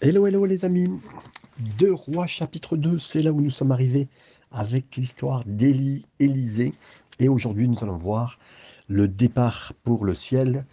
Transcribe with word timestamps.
Hello, 0.00 0.26
hello 0.26 0.44
les 0.44 0.64
amis. 0.64 0.88
Deux 1.78 1.94
rois 1.94 2.26
chapitre 2.26 2.76
2, 2.76 2.98
c'est 2.98 3.22
là 3.22 3.32
où 3.32 3.40
nous 3.40 3.50
sommes 3.50 3.70
arrivés 3.70 4.08
avec 4.50 4.96
l'histoire 4.96 5.44
d'Élie, 5.46 6.04
Élisée. 6.18 6.72
Et 7.20 7.28
aujourd'hui, 7.28 7.68
nous 7.68 7.82
allons 7.84 7.96
voir 7.96 8.40
le 8.88 9.06
départ 9.06 9.72
pour 9.84 10.04
le 10.04 10.16
ciel 10.16 10.66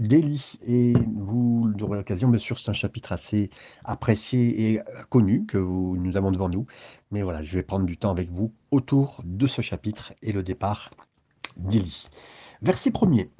d'Élie. 0.00 0.58
Et 0.66 0.94
vous 1.14 1.72
aurez 1.80 1.96
l'occasion, 1.96 2.28
bien 2.28 2.40
sûr, 2.40 2.58
c'est 2.58 2.68
un 2.68 2.74
chapitre 2.74 3.12
assez 3.12 3.50
apprécié 3.84 4.72
et 4.72 4.80
connu 5.10 5.46
que 5.46 5.58
vous, 5.58 5.96
nous 5.96 6.16
avons 6.16 6.32
devant 6.32 6.48
nous. 6.48 6.66
Mais 7.12 7.22
voilà, 7.22 7.44
je 7.44 7.54
vais 7.54 7.62
prendre 7.62 7.86
du 7.86 7.96
temps 7.96 8.10
avec 8.10 8.30
vous 8.30 8.52
autour 8.72 9.22
de 9.24 9.46
ce 9.46 9.62
chapitre 9.62 10.12
et 10.22 10.32
le 10.32 10.42
départ 10.42 10.90
d'Élie. 11.56 12.08
Verset 12.62 12.90
premier. 12.90 13.30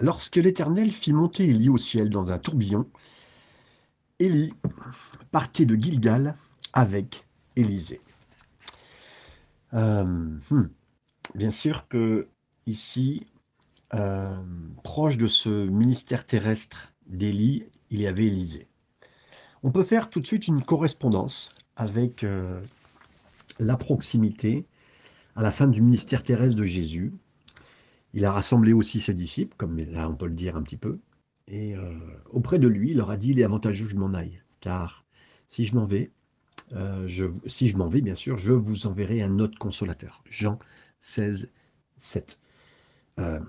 Lorsque 0.00 0.36
l'Éternel 0.36 0.90
fit 0.90 1.12
monter 1.12 1.48
Élie 1.48 1.68
au 1.68 1.78
ciel 1.78 2.08
dans 2.08 2.32
un 2.32 2.38
tourbillon, 2.38 2.86
Élie 4.20 4.52
partit 5.32 5.66
de 5.66 5.74
Gilgal 5.74 6.36
avec 6.72 7.24
Élisée. 7.56 8.00
Euh, 9.74 10.04
hmm. 10.50 10.68
Bien 11.34 11.50
sûr 11.50 11.88
que 11.88 12.28
ici, 12.66 13.26
euh, 13.94 14.36
proche 14.84 15.16
de 15.16 15.26
ce 15.26 15.66
ministère 15.66 16.24
terrestre 16.24 16.92
d'Élie, 17.06 17.64
il 17.90 18.00
y 18.00 18.06
avait 18.06 18.26
Élisée. 18.26 18.68
On 19.62 19.72
peut 19.72 19.82
faire 19.82 20.10
tout 20.10 20.20
de 20.20 20.26
suite 20.26 20.46
une 20.46 20.62
correspondance 20.62 21.52
avec 21.76 22.22
euh, 22.22 22.60
la 23.58 23.76
proximité 23.76 24.66
à 25.34 25.42
la 25.42 25.50
fin 25.50 25.66
du 25.66 25.82
ministère 25.82 26.22
terrestre 26.22 26.56
de 26.56 26.64
Jésus, 26.64 27.12
il 28.14 28.24
a 28.24 28.32
rassemblé 28.32 28.72
aussi 28.72 29.00
ses 29.00 29.14
disciples, 29.14 29.56
comme 29.56 29.78
là 29.78 30.08
on 30.08 30.14
peut 30.14 30.26
le 30.26 30.34
dire 30.34 30.56
un 30.56 30.62
petit 30.62 30.76
peu, 30.76 30.98
et 31.48 31.74
euh, 31.74 31.98
auprès 32.30 32.58
de 32.58 32.68
lui, 32.68 32.90
il 32.90 32.98
leur 32.98 33.10
a 33.10 33.16
dit, 33.16 33.30
il 33.30 33.40
est 33.40 33.44
avantageux 33.44 33.86
que 33.86 33.92
je 33.92 33.96
m'en 33.96 34.12
aille, 34.12 34.42
car 34.60 35.06
si 35.48 35.64
je 35.64 35.74
m'en 35.74 35.86
vais, 35.86 36.12
euh, 36.72 37.08
si 37.46 37.68
je 37.68 37.76
m'en 37.78 37.88
vais, 37.88 38.02
bien 38.02 38.14
sûr, 38.14 38.36
je 38.36 38.52
vous 38.52 38.86
enverrai 38.86 39.22
un 39.22 39.38
autre 39.38 39.58
consolateur. 39.58 40.22
Jean 40.28 40.58
16, 41.00 41.50
7. 41.96 42.38
Euh, 43.18 43.40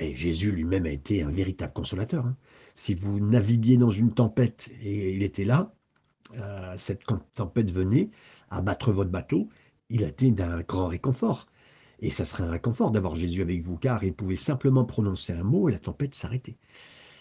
et 0.00 0.14
Jésus 0.14 0.52
lui-même 0.52 0.86
a 0.86 0.90
été 0.90 1.22
un 1.22 1.30
véritable 1.30 1.72
consolateur. 1.72 2.26
Hein. 2.26 2.36
Si 2.76 2.94
vous 2.94 3.18
naviguiez 3.18 3.76
dans 3.76 3.90
une 3.90 4.14
tempête 4.14 4.70
et 4.80 5.14
il 5.14 5.22
était 5.22 5.44
là, 5.44 5.72
cette 6.76 7.04
tempête 7.34 7.70
venait 7.72 8.10
abattre 8.50 8.92
votre 8.92 9.10
bateau, 9.10 9.48
il 9.88 10.04
a 10.04 10.08
été 10.08 10.30
d'un 10.30 10.60
grand 10.60 10.86
réconfort. 10.86 11.46
Et 12.00 12.10
ça 12.10 12.24
serait 12.24 12.44
un 12.44 12.50
réconfort 12.50 12.90
d'avoir 12.90 13.16
Jésus 13.16 13.42
avec 13.42 13.60
vous, 13.60 13.76
car 13.76 14.04
il 14.04 14.14
pouvait 14.14 14.36
simplement 14.36 14.84
prononcer 14.84 15.32
un 15.32 15.42
mot 15.42 15.68
et 15.68 15.72
la 15.72 15.78
tempête 15.78 16.14
s'arrêtait. 16.14 16.56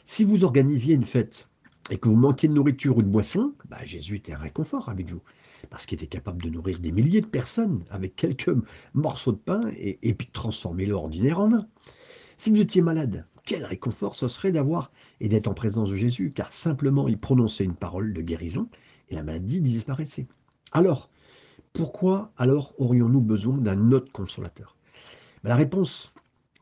Si 0.06 0.24
vous 0.24 0.44
organisiez 0.44 0.96
une 0.96 1.04
fête 1.04 1.50
et 1.90 1.98
que 1.98 2.10
vous 2.10 2.16
manquiez 2.16 2.48
de 2.48 2.54
nourriture 2.54 2.98
ou 2.98 3.02
de 3.02 3.08
boisson, 3.08 3.54
bah, 3.70 3.84
Jésus 3.84 4.16
était 4.16 4.34
un 4.34 4.38
réconfort 4.38 4.90
avec 4.90 5.10
vous, 5.10 5.22
parce 5.70 5.86
qu'il 5.86 5.96
était 5.96 6.08
capable 6.08 6.44
de 6.44 6.50
nourrir 6.50 6.80
des 6.80 6.92
milliers 6.92 7.22
de 7.22 7.28
personnes 7.28 7.84
avec 7.90 8.16
quelques 8.16 8.52
morceaux 8.94 9.32
de 9.32 9.38
pain 9.38 9.62
et, 9.76 10.14
puis 10.14 10.28
de 10.28 10.32
transformer 10.32 10.86
l'ordinaire 10.86 11.40
en 11.40 11.50
vin. 11.50 11.68
Si 12.38 12.52
vous 12.52 12.62
étiez 12.62 12.82
malade, 12.82 13.26
quel 13.46 13.66
réconfort 13.66 14.16
ce 14.16 14.28
serait 14.28 14.52
d'avoir 14.52 14.92
et 15.22 15.30
d'être 15.30 15.48
en 15.48 15.54
présence 15.54 15.90
de 15.90 15.96
Jésus, 15.96 16.32
car 16.36 16.52
simplement 16.54 17.08
il 17.08 17.18
prononçait 17.18 17.64
une 17.64 17.76
parole 17.76 18.14
de 18.14 18.22
guérison 18.22 18.70
et 19.10 19.16
la 19.16 19.24
maladie 19.24 19.62
disparaissait. 19.62 20.28
Alors, 20.74 21.10
pourquoi 21.78 22.32
alors 22.38 22.74
aurions-nous 22.80 23.22
besoin 23.22 23.58
d'un 23.60 23.92
autre 23.92 24.12
consolateur? 24.12 24.76
Ben, 25.44 25.50
La 25.50 25.56
réponse 25.56 26.12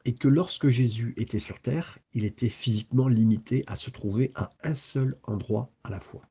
est 0.04 0.20
que 0.20 0.28
lorsque 0.28 0.68
Jésus 0.68 1.14
était 1.16 1.40
sur 1.40 1.62
terre, 1.62 2.00
il 2.14 2.26
était 2.26 2.50
physiquement 2.50 3.08
limité 3.08 3.64
à 3.66 3.78
se 3.78 3.90
trouver 3.90 4.32
à 4.36 4.52
un 4.64 4.74
seul 4.74 5.16
endroit 5.24 5.72
à 5.86 5.90
la 5.90 6.02
fois. 6.02 6.22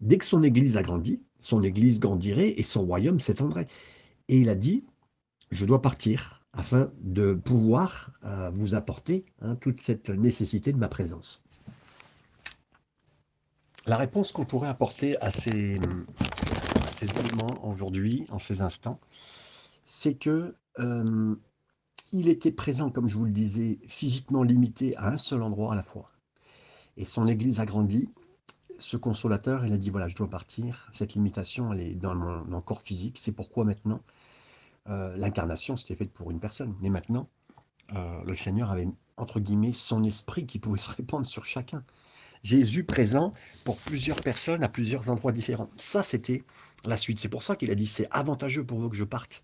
Dès 0.00 0.16
que 0.18 0.24
son 0.24 0.44
Église 0.44 0.76
a 0.76 0.84
grandi, 0.84 1.22
son 1.40 1.60
Église 1.62 1.98
grandirait 1.98 2.50
et 2.50 2.62
son 2.62 2.86
royaume 2.86 3.18
s'étendrait. 3.18 3.66
Et 4.28 4.38
il 4.38 4.48
a 4.48 4.54
dit, 4.54 4.86
je 5.50 5.66
dois 5.66 5.82
partir 5.82 6.44
afin 6.52 6.92
de 7.00 7.34
pouvoir 7.34 8.12
euh, 8.24 8.50
vous 8.50 8.76
apporter 8.76 9.24
hein, 9.40 9.56
toute 9.56 9.82
cette 9.82 10.08
nécessité 10.08 10.72
de 10.72 10.78
ma 10.78 10.88
présence. 10.88 11.42
La 13.86 13.96
réponse 13.96 14.30
qu'on 14.30 14.44
pourrait 14.44 14.68
apporter 14.68 15.20
à 15.20 15.30
ces, 15.30 15.78
aujourd'hui, 17.62 18.26
en 18.30 18.38
ces 18.38 18.62
instants, 18.62 19.00
c'est 19.84 20.14
que 20.14 20.54
euh, 20.78 21.36
il 22.12 22.28
était 22.28 22.52
présent, 22.52 22.90
comme 22.90 23.08
je 23.08 23.16
vous 23.16 23.24
le 23.24 23.32
disais, 23.32 23.78
physiquement 23.86 24.42
limité 24.42 24.96
à 24.96 25.08
un 25.08 25.16
seul 25.16 25.42
endroit 25.42 25.72
à 25.72 25.76
la 25.76 25.82
fois. 25.82 26.10
Et 26.96 27.04
son 27.04 27.26
Église 27.26 27.60
a 27.60 27.66
grandi. 27.66 28.08
Ce 28.78 28.96
consolateur, 28.96 29.64
il 29.66 29.72
a 29.72 29.78
dit 29.78 29.90
voilà, 29.90 30.08
je 30.08 30.16
dois 30.16 30.28
partir. 30.28 30.88
Cette 30.92 31.14
limitation, 31.14 31.72
elle 31.72 31.80
est 31.80 31.94
dans 31.94 32.14
mon, 32.14 32.60
corps 32.60 32.80
physique. 32.80 33.18
C'est 33.18 33.32
pourquoi 33.32 33.64
maintenant, 33.64 34.00
euh, 34.88 35.16
l'incarnation, 35.16 35.76
c'était 35.76 35.94
faite 35.94 36.12
pour 36.12 36.30
une 36.30 36.40
personne. 36.40 36.74
Mais 36.80 36.90
maintenant, 36.90 37.28
euh, 37.94 38.22
le 38.24 38.34
Seigneur 38.34 38.70
avait, 38.70 38.88
entre 39.16 39.40
guillemets, 39.40 39.72
son 39.72 40.04
esprit 40.04 40.46
qui 40.46 40.58
pouvait 40.58 40.78
se 40.78 40.90
répandre 40.92 41.26
sur 41.26 41.44
chacun. 41.44 41.82
Jésus 42.44 42.84
présent 42.84 43.32
pour 43.64 43.78
plusieurs 43.78 44.20
personnes 44.20 44.62
à 44.62 44.68
plusieurs 44.68 45.08
endroits 45.08 45.32
différents. 45.32 45.70
Ça, 45.76 46.02
c'était 46.02 46.44
la 46.84 46.98
suite. 46.98 47.18
C'est 47.18 47.30
pour 47.30 47.42
ça 47.42 47.56
qu'il 47.56 47.70
a 47.70 47.74
dit 47.74 47.86
c'est 47.86 48.06
avantageux 48.10 48.64
pour 48.64 48.78
vous 48.78 48.90
que 48.90 48.96
je 48.96 49.04
parte. 49.04 49.42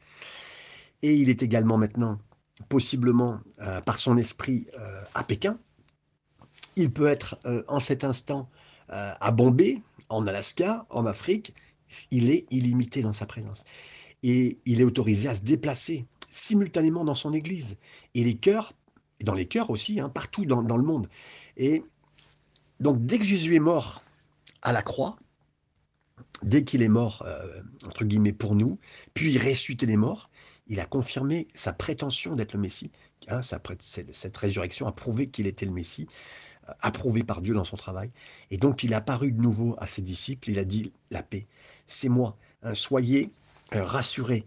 Et 1.03 1.15
il 1.15 1.31
est 1.31 1.43
également 1.43 1.78
maintenant, 1.78 2.19
possiblement 2.69 3.41
euh, 3.61 3.81
par 3.81 3.99
son 3.99 4.19
esprit, 4.19 4.66
euh, 4.78 5.00
à 5.15 5.25
Pékin. 5.25 5.59
Il 6.77 6.93
peut 6.93 7.06
être 7.06 7.38
euh, 7.47 7.65
en 7.66 7.81
cet 7.81 8.05
instant 8.05 8.49
à 8.93 9.31
Bombay, 9.31 9.81
en 10.09 10.27
Alaska, 10.27 10.84
en 10.91 11.06
Afrique. 11.06 11.55
Il 12.11 12.28
est 12.28 12.44
illimité 12.50 13.03
dans 13.03 13.12
sa 13.12 13.25
présence. 13.25 13.65
Et 14.25 14.59
il 14.67 14.81
est 14.81 14.84
autorisé 14.84 15.28
à 15.28 15.34
se 15.37 15.43
déplacer 15.43 16.06
simultanément 16.28 17.05
dans 17.05 17.15
son 17.15 17.32
église. 17.32 17.78
Et 18.17 18.25
les 18.25 18.34
cœurs, 18.34 18.72
dans 19.22 19.34
les 19.34 19.47
cœurs 19.47 19.71
aussi, 19.71 20.00
hein, 20.00 20.09
partout 20.09 20.44
dans, 20.44 20.65
dans 20.65 20.77
le 20.77 20.82
monde. 20.82 21.09
Et 21.56 21.84
donc 22.81 23.05
dès 23.05 23.19
que 23.19 23.25
Jésus 23.25 23.55
est 23.55 23.61
mort 23.61 24.03
à 24.63 24.73
la 24.73 24.83
croix, 24.83 25.17
dès 26.43 26.65
qu'il 26.65 26.83
est 26.83 26.89
mort, 26.89 27.23
euh, 27.27 27.63
entre 27.87 28.05
guillemets, 28.05 28.33
pour 28.33 28.55
nous, 28.55 28.79
puis 29.15 29.33
il 29.33 29.39
ressuscité 29.39 29.87
des 29.87 29.97
morts, 29.97 30.31
il 30.67 30.81
a 30.81 30.87
confirmé 30.87 31.49
sa 31.55 31.73
prétention 31.73 32.37
d'être 32.37 32.55
le 32.55 32.61
Messie. 32.61 32.91
Hein, 33.29 33.41
cette 33.43 34.37
résurrection 34.37 34.87
a 34.87 34.93
prouvé 34.93 35.29
qu'il 35.29 35.47
était 35.47 35.67
le 35.67 35.73
Messie, 35.73 36.09
euh, 36.69 36.73
approuvé 36.81 37.23
par 37.23 37.43
Dieu 37.43 37.55
dans 37.55 37.65
son 37.65 37.77
travail. 37.77 38.09
Et 38.51 38.57
donc 38.57 38.83
il 38.83 38.93
est 38.93 38.97
apparu 38.97 39.33
de 39.33 39.41
nouveau 39.41 39.75
à 39.79 39.87
ses 39.87 40.03
disciples, 40.03 40.51
il 40.51 40.59
a 40.59 40.65
dit, 40.65 40.93
la 41.11 41.23
paix, 41.23 41.47
c'est 41.87 42.09
moi, 42.09 42.37
hein, 42.62 42.75
soyez 42.75 43.31
euh, 43.75 43.85
rassurés, 43.85 44.47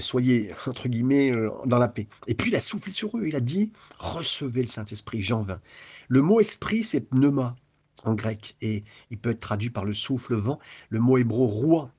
soyez, 0.00 0.54
entre 0.66 0.88
guillemets, 0.88 1.32
dans 1.66 1.78
la 1.78 1.88
paix. 1.88 2.06
Et 2.26 2.34
puis 2.34 2.50
il 2.50 2.56
a 2.56 2.60
soufflé 2.60 2.92
sur 2.92 3.16
eux, 3.16 3.26
il 3.26 3.34
a 3.34 3.40
dit, 3.40 3.72
recevez 3.98 4.62
le 4.62 4.68
Saint-Esprit, 4.68 5.22
Jean 5.22 5.42
20. 5.42 5.60
Le 6.08 6.22
mot 6.22 6.40
esprit, 6.40 6.84
c'est 6.84 7.00
pneuma, 7.00 7.56
en 8.04 8.14
grec 8.14 8.56
et 8.60 8.84
il 9.10 9.18
peut 9.18 9.30
être 9.30 9.40
traduit 9.40 9.70
par 9.70 9.84
le 9.84 9.94
souffle 9.94 10.34
vent. 10.34 10.58
Le 10.88 11.00
mot 11.00 11.18
hébreu 11.18 11.44
roi 11.44 11.92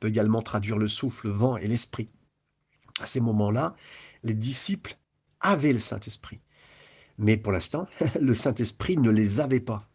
peut 0.00 0.08
également 0.08 0.42
traduire 0.42 0.78
le 0.78 0.88
souffle 0.88 1.28
vent 1.28 1.56
et 1.56 1.66
l'esprit. 1.66 2.08
À 3.00 3.06
ces 3.06 3.20
moments-là, 3.20 3.76
les 4.24 4.34
disciples 4.34 4.96
avaient 5.40 5.72
le 5.72 5.78
Saint-Esprit. 5.78 6.40
Mais 7.18 7.36
pour 7.36 7.52
l'instant, 7.52 7.86
le 8.20 8.34
Saint-Esprit 8.34 8.96
ne 8.96 9.10
les 9.10 9.40
avait 9.40 9.60
pas. 9.60 9.88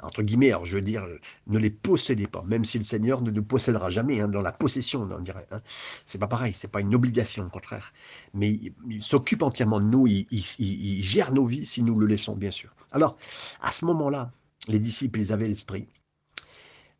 Entre 0.00 0.22
guillemets, 0.22 0.48
alors 0.48 0.64
je 0.64 0.76
veux 0.76 0.82
dire, 0.82 1.04
ne 1.48 1.58
les 1.58 1.70
possédait 1.70 2.28
pas, 2.28 2.42
même 2.46 2.64
si 2.64 2.78
le 2.78 2.84
Seigneur 2.84 3.20
ne 3.20 3.32
nous 3.32 3.42
possédera 3.42 3.90
jamais 3.90 4.20
hein, 4.20 4.28
dans 4.28 4.42
la 4.42 4.52
possession, 4.52 5.08
on 5.10 5.20
dirait. 5.20 5.48
Hein. 5.50 5.60
C'est 6.04 6.18
pas 6.18 6.28
pareil, 6.28 6.52
c'est 6.54 6.70
pas 6.70 6.80
une 6.80 6.94
obligation, 6.94 7.46
au 7.46 7.48
contraire. 7.48 7.92
Mais 8.32 8.60
il, 8.88 9.02
s'occupe 9.02 9.42
entièrement 9.42 9.80
de 9.80 9.86
nous, 9.86 10.06
il, 10.06 10.26
il, 10.30 11.02
gère 11.02 11.32
nos 11.32 11.46
vies 11.46 11.66
si 11.66 11.82
nous 11.82 11.98
le 11.98 12.06
laissons, 12.06 12.36
bien 12.36 12.52
sûr. 12.52 12.70
Alors, 12.92 13.16
à 13.60 13.72
ce 13.72 13.84
moment-là, 13.86 14.30
les 14.68 14.78
disciples, 14.78 15.20
ils 15.20 15.32
avaient 15.32 15.48
l'Esprit, 15.48 15.88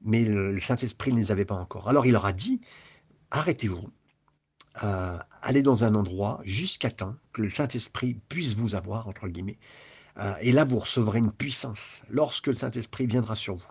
mais 0.02 0.24
le, 0.24 0.60
Saint-Esprit 0.60 1.12
ne 1.12 1.18
les 1.18 1.32
avait 1.32 1.44
pas 1.44 1.54
encore. 1.54 1.88
Alors 1.88 2.06
il 2.06 2.12
leur 2.12 2.26
a 2.26 2.32
dit, 2.32 2.60
arrêtez-vous, 3.30 3.84
euh, 4.82 5.18
allez 5.42 5.62
dans 5.62 5.84
un 5.84 5.94
endroit 5.94 6.40
jusqu'à 6.44 6.90
temps 6.90 7.14
que 7.32 7.42
le 7.42 7.50
Saint-Esprit 7.50 8.14
puisse 8.28 8.54
vous 8.54 8.74
avoir, 8.74 9.08
entre 9.08 9.28
guillemets, 9.28 9.58
euh, 10.18 10.34
et 10.40 10.50
là 10.50 10.64
vous 10.64 10.78
recevrez 10.78 11.18
une 11.18 11.32
puissance 11.32 12.02
lorsque 12.10 12.48
le 12.48 12.54
Saint-Esprit 12.54 13.06
viendra 13.06 13.36
sur 13.36 13.56
vous. 13.56 13.66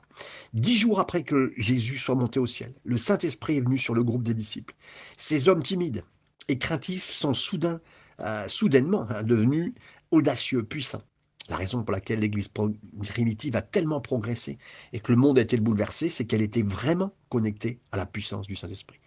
Dix 0.53 0.77
jours 0.77 0.99
après 0.99 1.23
que 1.23 1.53
Jésus 1.57 1.97
soit 1.97 2.15
monté 2.15 2.39
au 2.39 2.45
ciel, 2.45 2.73
le 2.83 2.97
Saint-Esprit 2.97 3.57
est 3.57 3.61
venu 3.61 3.77
sur 3.77 3.93
le 3.93 4.03
groupe 4.03 4.23
des 4.23 4.33
disciples. 4.33 4.73
Ces 5.17 5.49
hommes 5.49 5.63
timides 5.63 6.03
et 6.47 6.57
craintifs 6.57 7.11
sont 7.11 7.33
soudain, 7.33 7.81
euh, 8.21 8.47
soudainement 8.47 9.07
hein, 9.09 9.23
devenus 9.23 9.73
audacieux, 10.11 10.63
puissants. 10.63 11.03
La 11.49 11.55
raison 11.55 11.83
pour 11.83 11.93
laquelle 11.93 12.19
l'Église 12.19 12.49
primitive 12.49 13.55
a 13.55 13.61
tellement 13.61 14.01
progressé 14.01 14.57
et 14.93 14.99
que 14.99 15.11
le 15.11 15.17
monde 15.17 15.37
a 15.39 15.41
été 15.41 15.57
bouleversé, 15.57 16.09
c'est 16.09 16.25
qu'elle 16.25 16.41
était 16.41 16.63
vraiment 16.63 17.13
connectée 17.29 17.79
à 17.91 17.97
la 17.97 18.05
puissance 18.05 18.47
du 18.47 18.55
Saint-Esprit. 18.55 18.99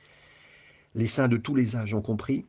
Les 0.95 1.07
saints 1.07 1.29
de 1.29 1.37
tous 1.37 1.55
les 1.55 1.77
âges 1.77 1.95
ont 1.95 2.03
compris 2.03 2.47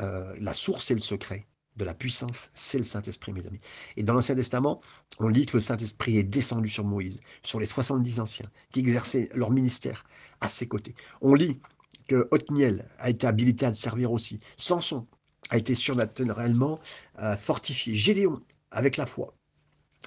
euh, 0.00 0.34
la 0.38 0.54
source 0.54 0.90
et 0.90 0.94
le 0.94 1.00
secret 1.00 1.46
de 1.76 1.84
la 1.84 1.94
puissance, 1.94 2.50
c'est 2.54 2.78
le 2.78 2.84
Saint-Esprit, 2.84 3.32
mes 3.32 3.46
amis. 3.46 3.60
Et 3.96 4.02
dans 4.02 4.14
l'Ancien 4.14 4.34
Testament, 4.34 4.80
on 5.18 5.28
lit 5.28 5.46
que 5.46 5.56
le 5.56 5.60
Saint-Esprit 5.60 6.18
est 6.18 6.24
descendu 6.24 6.68
sur 6.68 6.84
Moïse, 6.84 7.20
sur 7.42 7.58
les 7.60 7.66
70 7.66 8.20
anciens 8.20 8.50
qui 8.72 8.80
exerçaient 8.80 9.28
leur 9.34 9.50
ministère 9.50 10.04
à 10.40 10.48
ses 10.48 10.68
côtés. 10.68 10.94
On 11.20 11.34
lit 11.34 11.58
que 12.06 12.28
Othniel 12.32 12.88
a 12.98 13.08
été 13.08 13.26
habilité 13.26 13.66
à 13.66 13.72
servir 13.72 14.12
aussi. 14.12 14.40
Samson 14.56 15.06
a 15.48 15.56
été 15.56 15.74
surnaturellement 15.74 16.80
euh, 17.20 17.36
fortifié. 17.36 17.94
Gédéon, 17.94 18.42
avec 18.70 18.96
la 18.96 19.06
foi. 19.06 19.34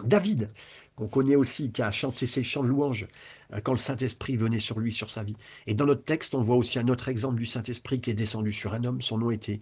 David, 0.04 0.50
qu'on 0.95 1.07
connaît 1.07 1.36
aussi, 1.36 1.71
qui 1.71 1.81
a 1.81 1.92
chanté 1.92 2.25
ses 2.25 2.44
chants 2.44 2.63
de 2.63 2.68
louange 2.69 3.07
euh, 3.51 3.62
quand 3.62 3.74
le 3.74 3.77
Saint-Esprit 3.77 4.36
venait 4.36 4.60
sur 4.60 4.80
lui, 4.80 4.92
sur 4.92 5.10
sa 5.10 5.24
vie. 5.24 5.36
Et 5.68 5.74
dans 5.74 5.86
notre 5.86 6.04
texte, 6.04 6.36
on 6.36 6.42
voit 6.42 6.56
aussi 6.56 6.80
un 6.80 6.88
autre 6.88 7.10
exemple 7.10 7.38
du 7.38 7.45
Saint-Esprit 7.45 8.01
qui 8.01 8.10
est 8.10 8.15
descendu 8.15 8.51
sur 8.51 8.74
un 8.74 8.83
homme. 8.83 9.01
Son 9.01 9.18
nom 9.18 9.31
était 9.31 9.62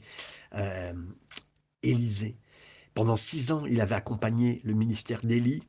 euh, 0.56 0.94
Élisée. 1.84 2.38
Pendant 2.94 3.18
six 3.18 3.52
ans, 3.52 3.66
il 3.66 3.82
avait 3.82 3.96
accompagné 3.96 4.62
le 4.64 4.74
ministère 4.74 5.22
d'Élie. 5.24 5.62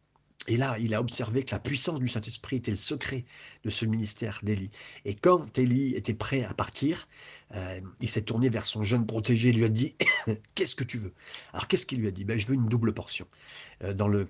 Et 0.48 0.56
là, 0.56 0.76
il 0.80 0.92
a 0.94 1.00
observé 1.00 1.44
que 1.44 1.52
la 1.52 1.60
puissance 1.60 2.00
du 2.00 2.08
Saint-Esprit 2.08 2.56
était 2.56 2.72
le 2.72 2.76
secret 2.76 3.24
de 3.64 3.70
ce 3.70 3.84
ministère 3.84 4.40
d'Élie. 4.42 4.70
Et 5.04 5.14
quand 5.14 5.56
Élie 5.56 5.94
était 5.94 6.14
prêt 6.14 6.44
à 6.44 6.52
partir, 6.52 7.06
euh, 7.54 7.80
il 8.00 8.08
s'est 8.08 8.22
tourné 8.22 8.50
vers 8.50 8.66
son 8.66 8.82
jeune 8.82 9.06
protégé 9.06 9.50
et 9.50 9.52
lui 9.52 9.64
a 9.64 9.68
dit 9.68 9.94
Qu'est-ce 10.54 10.74
que 10.74 10.82
tu 10.82 10.98
veux? 10.98 11.14
Alors, 11.52 11.68
qu'est-ce 11.68 11.86
qu'il 11.86 12.00
lui 12.00 12.08
a 12.08 12.10
dit? 12.10 12.24
Ben, 12.24 12.38
Je 12.38 12.48
veux 12.48 12.54
une 12.54 12.66
double 12.66 12.92
portion, 12.92 13.26
euh, 13.84 13.94
dans 13.94 14.08
le, 14.08 14.28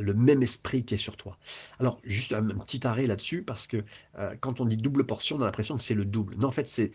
le 0.00 0.14
même 0.14 0.42
esprit 0.42 0.84
qui 0.84 0.94
est 0.94 0.98
sur 0.98 1.16
toi. 1.16 1.38
Alors, 1.78 2.00
juste 2.02 2.32
un, 2.32 2.42
petit 2.42 2.84
arrêt 2.84 3.06
là-dessus, 3.06 3.42
parce 3.42 3.68
que 3.68 3.84
euh, 4.18 4.34
quand 4.40 4.60
on 4.60 4.64
dit 4.64 4.76
double 4.76 5.06
portion, 5.06 5.36
on 5.36 5.42
a 5.42 5.44
l'impression 5.44 5.76
que 5.76 5.82
c'est 5.82 5.94
le 5.94 6.04
double. 6.04 6.34
Non, 6.38 6.48
en 6.48 6.52
fait, 6.52 6.66
c'est 6.66 6.92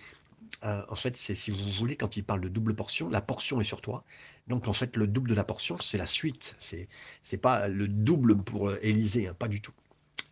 euh, 0.64 0.84
en 0.90 0.96
fait, 0.96 1.16
c'est 1.16 1.36
si 1.36 1.52
vous 1.52 1.72
voulez, 1.72 1.96
quand 1.96 2.18
il 2.18 2.24
parle 2.24 2.42
de 2.42 2.50
double 2.50 2.76
portion, 2.76 3.10
la 3.10 3.22
portion 3.22 3.62
est 3.62 3.66
sur 3.66 3.82
toi. 3.82 4.04
Donc 4.48 4.68
en 4.68 4.74
fait, 4.74 4.98
le 4.98 5.08
double 5.08 5.30
de 5.30 5.36
la 5.36 5.44
portion, 5.44 5.78
c'est 5.80 5.98
la 5.98 6.06
suite. 6.06 6.56
C'est 6.58 6.88
c'est 7.22 7.38
pas 7.38 7.68
le 7.68 7.88
double 7.88 8.38
pour 8.44 8.70
euh, 8.70 8.80
Élisée, 8.82 9.28
hein, 9.28 9.36
pas 9.38 9.48
du 9.48 9.62
tout. 9.62 9.74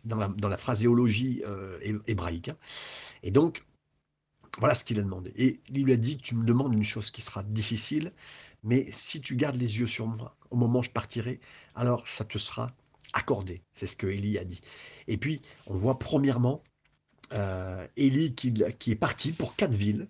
Dans 0.04 0.16
la, 0.16 0.28
dans 0.28 0.48
la 0.48 0.56
phraséologie 0.56 1.42
euh, 1.46 1.78
hébraïque. 2.06 2.48
Hein. 2.50 2.56
Et 3.22 3.30
donc, 3.30 3.64
voilà 4.58 4.74
ce 4.74 4.84
qu'il 4.84 4.98
a 4.98 5.02
demandé. 5.02 5.32
Et 5.36 5.60
il 5.70 5.84
lui 5.84 5.92
a 5.92 5.96
dit, 5.96 6.16
tu 6.18 6.34
me 6.34 6.44
demandes 6.44 6.72
une 6.74 6.84
chose 6.84 7.10
qui 7.10 7.22
sera 7.22 7.42
difficile, 7.42 8.12
mais 8.62 8.86
si 8.92 9.20
tu 9.20 9.36
gardes 9.36 9.56
les 9.56 9.78
yeux 9.78 9.86
sur 9.86 10.06
moi 10.06 10.36
au 10.50 10.56
moment 10.56 10.80
où 10.80 10.82
je 10.82 10.90
partirai, 10.90 11.40
alors 11.74 12.06
ça 12.08 12.24
te 12.24 12.38
sera 12.38 12.72
accordé. 13.12 13.62
C'est 13.72 13.86
ce 13.86 13.96
que 13.96 14.06
Élie 14.06 14.38
a 14.38 14.44
dit. 14.44 14.60
Et 15.08 15.16
puis, 15.18 15.42
on 15.66 15.74
voit 15.76 15.98
premièrement 15.98 16.62
euh, 17.32 17.86
qui, 17.96 18.90
est 18.90 18.94
parti 18.94 19.32
pour 19.32 19.56
quatre 19.56 19.74
villes, 19.74 20.08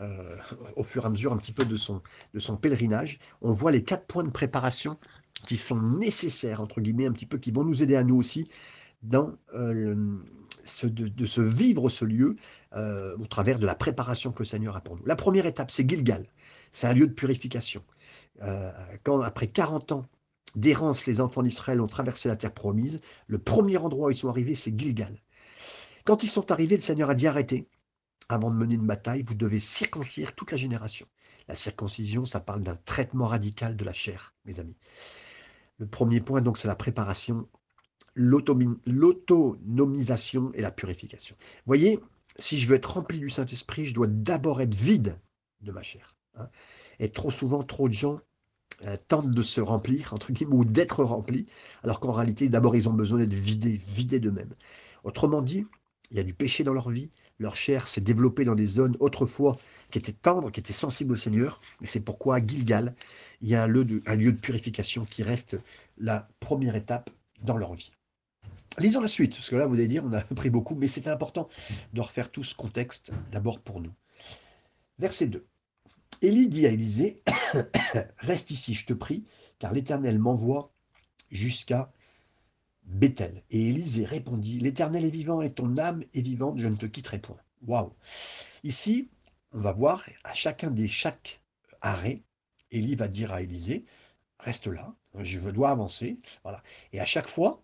euh, 0.00 0.36
au 0.76 0.82
fur 0.82 1.04
et 1.04 1.06
à 1.06 1.10
mesure 1.10 1.32
un 1.32 1.36
petit 1.36 1.52
peu 1.52 1.64
de 1.64 1.76
son, 1.76 2.00
pèlerinage. 2.56 3.18
On 3.42 3.50
voit 3.50 3.70
les 3.70 3.84
quatre 3.84 4.06
points 4.06 4.24
de 4.24 4.30
préparation 4.30 4.98
qui 5.46 5.56
sont 5.56 5.80
nécessaires, 5.80 6.60
entre 6.60 6.80
guillemets, 6.80 7.06
un 7.06 7.12
petit 7.12 7.26
peu, 7.26 7.38
qui 7.38 7.50
vont 7.50 7.64
nous 7.64 7.82
aider 7.82 7.96
à 7.96 8.04
nous 8.04 8.16
aussi 8.16 8.48
dans 9.02 9.34
euh, 9.54 10.16
ce, 10.64 10.86
de, 10.86 11.26
se 11.26 11.42
vivre 11.42 11.88
ce 11.88 12.04
lieu 12.04 12.36
au 12.74 13.26
travers 13.26 13.60
de 13.60 13.66
la 13.66 13.76
préparation 13.76 14.32
que 14.32 14.40
le 14.40 14.46
Seigneur 14.46 14.74
a 14.74 14.80
pour 14.80 14.96
nous. 14.96 15.04
La 15.06 15.14
première 15.14 15.46
étape, 15.46 15.70
c'est 15.70 15.88
Gilgal. 15.88 16.24
C'est 16.72 16.88
un 16.88 16.92
lieu 16.92 17.06
de 17.06 17.12
purification. 17.12 17.84
quand 19.04 19.20
après 19.20 19.46
40 19.46 19.92
ans 19.92 20.06
d'errance, 20.56 21.06
les 21.06 21.20
enfants 21.20 21.42
d'Israël 21.42 21.80
ont 21.80 21.86
traversé 21.86 22.28
la 22.28 22.36
terre 22.36 22.52
promise, 22.52 23.00
le 23.26 23.38
premier 23.38 23.76
endroit 23.76 24.08
où 24.08 24.10
ils 24.10 24.16
sont 24.16 24.28
arrivés, 24.28 24.54
c'est 24.54 24.76
Gilgal. 24.78 25.14
Quand 26.04 26.22
ils 26.22 26.28
sont 26.28 26.52
arrivés, 26.52 26.76
le 26.76 26.82
Seigneur 26.82 27.10
a 27.10 27.14
dit 27.14 27.26
arrêtez. 27.26 27.66
Avant 28.28 28.50
de 28.50 28.56
mener 28.56 28.74
une 28.74 28.86
bataille, 28.86 29.22
vous 29.22 29.34
devez 29.34 29.58
circoncire 29.58 30.34
toute 30.34 30.50
la 30.50 30.58
génération. 30.58 31.06
La 31.48 31.56
circoncision, 31.56 32.26
ça 32.26 32.40
parle 32.40 32.62
d'un 32.62 32.76
traitement 32.76 33.26
radical 33.26 33.76
de 33.76 33.84
la 33.84 33.92
chair, 33.92 34.34
mes 34.44 34.60
amis. 34.60 34.76
Le 35.78 35.86
premier 35.86 36.20
point, 36.20 36.40
donc, 36.40 36.58
c'est 36.58 36.68
la 36.68 36.76
préparation, 36.76 37.48
l'autonomisation 38.14 40.52
et 40.54 40.62
la 40.62 40.70
purification. 40.70 41.34
Voyez, 41.66 41.98
si 42.38 42.58
je 42.58 42.68
veux 42.68 42.76
être 42.76 42.94
rempli 42.94 43.18
du 43.18 43.30
Saint-Esprit, 43.30 43.86
je 43.86 43.94
dois 43.94 44.06
d'abord 44.06 44.60
être 44.60 44.74
vide 44.74 45.18
de 45.62 45.72
ma 45.72 45.82
chair. 45.82 46.14
Hein. 46.36 46.48
Et 46.98 47.10
trop 47.10 47.30
souvent, 47.30 47.62
trop 47.62 47.88
de 47.88 47.94
gens 47.94 48.20
euh, 48.84 48.96
tentent 49.08 49.30
de 49.30 49.42
se 49.42 49.60
remplir, 49.60 50.14
entre 50.14 50.32
guillemets, 50.32 50.54
ou 50.54 50.64
d'être 50.64 51.02
remplis, 51.02 51.46
alors 51.82 52.00
qu'en 52.00 52.12
réalité, 52.12 52.48
d'abord, 52.48 52.76
ils 52.76 52.88
ont 52.88 52.94
besoin 52.94 53.18
d'être 53.18 53.34
vidés, 53.34 53.76
vidés 53.76 54.20
d'eux-mêmes. 54.20 54.54
Autrement 55.02 55.42
dit, 55.42 55.66
il 56.14 56.18
y 56.18 56.20
a 56.20 56.24
du 56.24 56.32
péché 56.32 56.62
dans 56.62 56.72
leur 56.72 56.90
vie, 56.90 57.10
leur 57.40 57.56
chair 57.56 57.88
s'est 57.88 58.00
développée 58.00 58.44
dans 58.44 58.54
des 58.54 58.66
zones 58.66 58.96
autrefois 59.00 59.58
qui 59.90 59.98
étaient 59.98 60.12
tendres, 60.12 60.52
qui 60.52 60.60
étaient 60.60 60.72
sensibles 60.72 61.14
au 61.14 61.16
Seigneur, 61.16 61.60
c'est 61.82 62.04
pourquoi 62.04 62.36
à 62.36 62.46
Gilgal, 62.46 62.94
il 63.42 63.48
y 63.48 63.56
a 63.56 63.64
un 63.64 63.66
lieu, 63.66 63.84
de, 63.84 64.00
un 64.06 64.14
lieu 64.14 64.30
de 64.30 64.38
purification 64.38 65.04
qui 65.04 65.24
reste 65.24 65.56
la 65.98 66.28
première 66.38 66.76
étape 66.76 67.10
dans 67.42 67.56
leur 67.56 67.74
vie. 67.74 67.90
Lisons 68.78 69.00
la 69.00 69.08
suite, 69.08 69.34
parce 69.34 69.50
que 69.50 69.56
là, 69.56 69.66
vous 69.66 69.74
allez 69.74 69.88
dire, 69.88 70.04
on 70.06 70.12
a 70.12 70.18
appris 70.18 70.50
beaucoup, 70.50 70.76
mais 70.76 70.86
c'était 70.86 71.10
important 71.10 71.48
de 71.92 72.00
refaire 72.00 72.30
tout 72.30 72.44
ce 72.44 72.54
contexte 72.54 73.10
d'abord 73.32 73.58
pour 73.58 73.80
nous. 73.80 73.92
Verset 75.00 75.26
2. 75.26 75.44
Élie 76.22 76.48
dit 76.48 76.64
à 76.64 76.70
Élisée, 76.70 77.22
Reste 78.18 78.52
ici, 78.52 78.74
je 78.74 78.86
te 78.86 78.92
prie, 78.92 79.24
car 79.58 79.72
l'Éternel 79.72 80.20
m'envoie 80.20 80.72
jusqu'à 81.32 81.92
Bethel. 82.84 83.42
Et 83.50 83.68
Élisée 83.68 84.04
répondit, 84.04 84.58
L'Éternel 84.58 85.04
est 85.04 85.10
vivant 85.10 85.42
et 85.42 85.52
ton 85.52 85.76
âme 85.78 86.04
est 86.14 86.20
vivante, 86.20 86.58
je 86.58 86.66
ne 86.66 86.76
te 86.76 86.86
quitterai 86.86 87.18
point. 87.18 87.36
Waouh 87.66 87.92
Ici, 88.62 89.08
on 89.52 89.60
va 89.60 89.72
voir, 89.72 90.08
à 90.24 90.34
chacun 90.34 90.70
des 90.70 90.88
chaque 90.88 91.40
arrêt, 91.80 92.22
Élie 92.70 92.96
va 92.96 93.08
dire 93.08 93.32
à 93.32 93.42
Élisée, 93.42 93.84
reste 94.38 94.66
là, 94.66 94.94
je 95.20 95.38
dois 95.50 95.70
avancer. 95.70 96.18
Voilà. 96.42 96.62
Et 96.92 97.00
à 97.00 97.04
chaque 97.04 97.28
fois, 97.28 97.62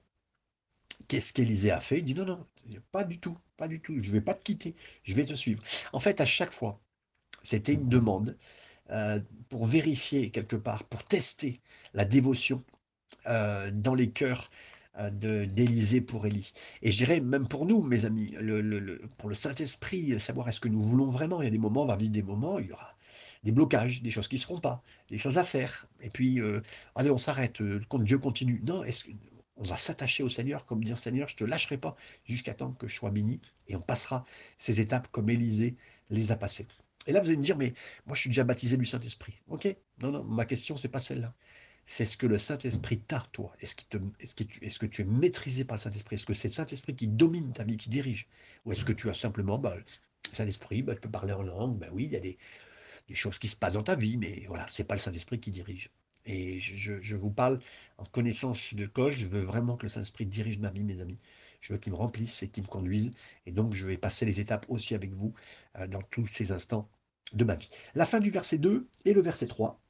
qu'est-ce 1.08 1.32
qu'Élisée 1.32 1.70
a 1.70 1.80
fait? 1.80 1.98
Il 1.98 2.04
dit, 2.04 2.14
non, 2.14 2.26
non, 2.26 2.46
pas 2.92 3.04
du 3.04 3.18
tout, 3.18 3.36
pas 3.56 3.68
du 3.68 3.80
tout, 3.80 3.94
je 4.00 4.08
ne 4.08 4.12
vais 4.12 4.20
pas 4.20 4.34
te 4.34 4.42
quitter, 4.42 4.74
je 5.02 5.14
vais 5.14 5.24
te 5.24 5.34
suivre. 5.34 5.62
En 5.92 6.00
fait, 6.00 6.20
à 6.20 6.26
chaque 6.26 6.52
fois, 6.52 6.80
c'était 7.42 7.74
une 7.74 7.88
demande 7.88 8.36
euh, 8.90 9.20
pour 9.48 9.66
vérifier 9.66 10.30
quelque 10.30 10.56
part, 10.56 10.84
pour 10.84 11.04
tester 11.04 11.60
la 11.94 12.04
dévotion 12.04 12.64
euh, 13.26 13.70
dans 13.72 13.94
les 13.94 14.10
cœurs 14.10 14.50
d'Élysée 15.12 16.00
pour 16.00 16.26
Élie. 16.26 16.52
Et 16.82 16.90
je 16.90 16.96
dirais 16.96 17.20
même 17.20 17.48
pour 17.48 17.64
nous, 17.64 17.82
mes 17.82 18.04
amis, 18.04 18.34
le, 18.38 19.00
pour 19.18 19.28
le 19.28 19.34
Saint-Esprit, 19.34 20.18
savoir 20.20 20.48
est-ce 20.48 20.60
que 20.60 20.68
nous 20.68 20.82
voulons 20.82 21.06
vraiment. 21.06 21.40
Il 21.42 21.44
y 21.44 21.48
a 21.48 21.50
des 21.50 21.58
moments, 21.58 21.82
on 21.82 21.86
va 21.86 21.96
vivre 21.96 22.10
des 22.10 22.22
moments, 22.22 22.58
il 22.58 22.66
y 22.66 22.72
aura 22.72 22.96
des 23.42 23.52
blocages, 23.52 24.02
des 24.02 24.10
choses 24.10 24.28
qui 24.28 24.34
ne 24.36 24.40
seront 24.40 24.58
pas, 24.58 24.82
des 25.08 25.18
choses 25.18 25.38
à 25.38 25.44
faire. 25.44 25.86
Et 26.00 26.10
puis, 26.10 26.40
euh, 26.40 26.60
allez, 26.94 27.10
on 27.10 27.18
s'arrête, 27.18 27.60
euh, 27.60 27.80
Dieu 28.00 28.18
continue. 28.18 28.62
Non, 28.66 28.84
est-ce 28.84 29.04
on 29.60 29.64
va 29.64 29.76
s'attacher 29.76 30.22
au 30.22 30.30
Seigneur, 30.30 30.64
comme 30.64 30.82
dire 30.82 30.96
Seigneur, 30.96 31.28
je 31.28 31.34
ne 31.34 31.38
te 31.38 31.44
lâcherai 31.44 31.76
pas 31.76 31.94
jusqu'à 32.24 32.54
temps 32.54 32.72
que 32.72 32.88
je 32.88 32.94
sois 32.94 33.10
béni, 33.10 33.40
et 33.68 33.76
on 33.76 33.80
passera 33.80 34.24
ces 34.56 34.80
étapes 34.80 35.08
comme 35.08 35.28
Élisée 35.28 35.76
les 36.08 36.32
a 36.32 36.36
passées. 36.36 36.66
Et 37.06 37.12
là, 37.12 37.20
vous 37.20 37.28
allez 37.28 37.36
me 37.36 37.42
dire, 37.42 37.58
mais 37.58 37.74
moi, 38.06 38.14
je 38.14 38.22
suis 38.22 38.30
déjà 38.30 38.44
baptisé 38.44 38.78
du 38.78 38.86
Saint-Esprit. 38.86 39.34
Ok? 39.48 39.68
Non, 40.00 40.12
non, 40.12 40.24
ma 40.24 40.46
question, 40.46 40.76
c'est 40.76 40.88
pas 40.88 40.98
celle-là 40.98 41.34
c'est 41.84 42.04
ce 42.04 42.16
que 42.16 42.26
le 42.26 42.38
Saint-Esprit 42.38 42.98
t'a, 42.98 43.22
toi. 43.32 43.52
Est-ce 43.60 43.74
que, 43.74 44.86
tu, 44.86 45.02
es 45.02 45.04
maîtrisé 45.04 45.64
par 45.64 45.76
le 45.76 45.80
Saint-Esprit? 45.80 46.14
Est-ce 46.14 46.26
que 46.26 46.34
c'est 46.34 46.48
le 46.48 46.52
Saint-Esprit 46.52 46.94
qui 46.94 47.08
domine 47.08 47.52
ta 47.52 47.64
vie, 47.64 47.76
qui 47.76 47.90
dirige? 47.90 48.28
Ou 48.64 48.72
est-ce 48.72 48.84
que 48.84 48.92
tu 48.92 49.08
as 49.10 49.14
simplement, 49.14 49.58
bah, 49.58 49.74
le 49.76 49.84
Saint-Esprit, 50.32 50.82
bah, 50.82 50.94
tu 50.94 51.00
peux 51.00 51.10
parler 51.10 51.32
en 51.32 51.42
langue, 51.42 51.78
ben 51.78 51.90
oui, 51.92 52.04
il 52.04 52.12
y 52.12 52.16
a 52.16 52.20
des, 52.20 52.38
choses 53.12 53.40
qui 53.40 53.48
se 53.48 53.56
passent 53.56 53.74
dans 53.74 53.82
ta 53.82 53.96
vie, 53.96 54.16
mais 54.16 54.44
voilà, 54.46 54.64
c'est 54.68 54.84
pas 54.84 54.94
le 54.94 55.00
Saint-Esprit 55.00 55.40
qui 55.40 55.50
dirige. 55.50 55.90
Et 56.26 56.60
je, 56.60 57.16
vous 57.16 57.30
parle 57.30 57.58
en 57.98 58.04
connaissance 58.04 58.72
de 58.74 58.86
cause, 58.86 59.16
je 59.16 59.26
veux 59.26 59.40
vraiment 59.40 59.76
que 59.76 59.82
le 59.82 59.88
Saint-Esprit 59.88 60.26
dirige 60.26 60.60
ma 60.60 60.70
vie, 60.70 60.84
mes 60.84 61.00
amis. 61.00 61.18
Je 61.60 61.72
veux 61.72 61.78
qu'il 61.78 61.92
me 61.92 61.98
remplisse 61.98 62.42
et 62.42 62.48
qu'il 62.48 62.62
me 62.62 62.68
conduise. 62.68 63.10
Et 63.46 63.52
donc, 63.52 63.74
je 63.74 63.84
vais 63.84 63.96
passer 63.96 64.24
les 64.24 64.38
étapes 64.38 64.64
aussi 64.68 64.94
avec 64.94 65.12
vous 65.12 65.34
euh, 65.76 65.86
dans 65.86 66.02
tous 66.02 66.26
ces 66.28 66.52
instants 66.52 66.88
de 67.32 67.44
ma 67.44 67.56
vie. 67.56 67.68
La 67.94 68.06
fin 68.06 68.20
du 68.20 68.30
verset 68.30 68.58
2 68.58 68.86
et 69.04 69.12
le 69.12 69.20
verset 69.20 69.46
3 69.46 69.80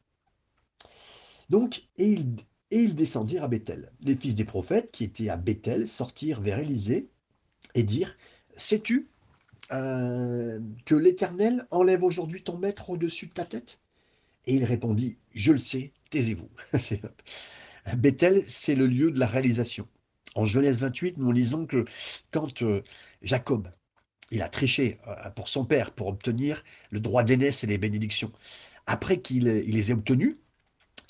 donc, 1.51 1.83
et 1.99 2.17
ils, 2.71 2.95
descendirent 2.95 3.43
à 3.43 3.49
Bethel. 3.49 3.91
Les 4.03 4.15
fils 4.15 4.37
des 4.37 4.45
prophètes 4.45 4.93
qui 4.93 5.03
étaient 5.03 5.29
à 5.29 5.37
Bethel 5.37 5.89
sortirent 5.89 6.41
vers 6.41 6.61
Élisée 6.61 7.11
et 7.75 7.83
dirent 7.83 8.17
Sais-tu 8.57 9.11
euh, 9.73 10.61
que 10.87 10.95
l'Éternel 10.95 11.67
enlève 11.73 12.05
aujourd'hui 12.05 12.43
ton 12.43 12.57
maître 12.57 12.91
au-dessus 12.91 13.27
de 13.27 13.33
ta 13.33 13.45
tête? 13.45 13.81
Et 14.47 14.55
il 14.55 14.65
répondit 14.65 15.19
Je 15.35 15.51
le 15.51 15.59
sais, 15.59 15.93
taisez-vous. 16.11 16.49
Bethel, 17.97 18.45
c'est 18.47 18.77
le 18.77 18.87
lieu 18.87 19.11
de 19.11 19.19
la 19.19 19.27
réalisation. 19.27 19.89
En 20.37 20.45
Genèse 20.45 20.79
28, 20.79 21.19
nous 21.19 21.33
lisons 21.33 21.67
que 21.67 21.85
quand 22.31 22.63
euh, 22.63 22.83
Jacob, 23.23 23.69
il 24.31 24.43
a 24.43 24.49
triché 24.49 25.01
euh, 25.09 25.31
pour 25.31 25.49
son 25.49 25.65
père 25.65 25.91
pour 25.91 26.07
obtenir 26.07 26.63
le 26.91 27.01
droit 27.01 27.25
d'aînesse 27.25 27.65
et 27.65 27.67
les 27.67 27.79
bénédictions, 27.79 28.31
après 28.87 29.19
qu'il 29.19 29.45
les 29.45 29.91
ait 29.91 29.95
obtenus, 29.95 30.37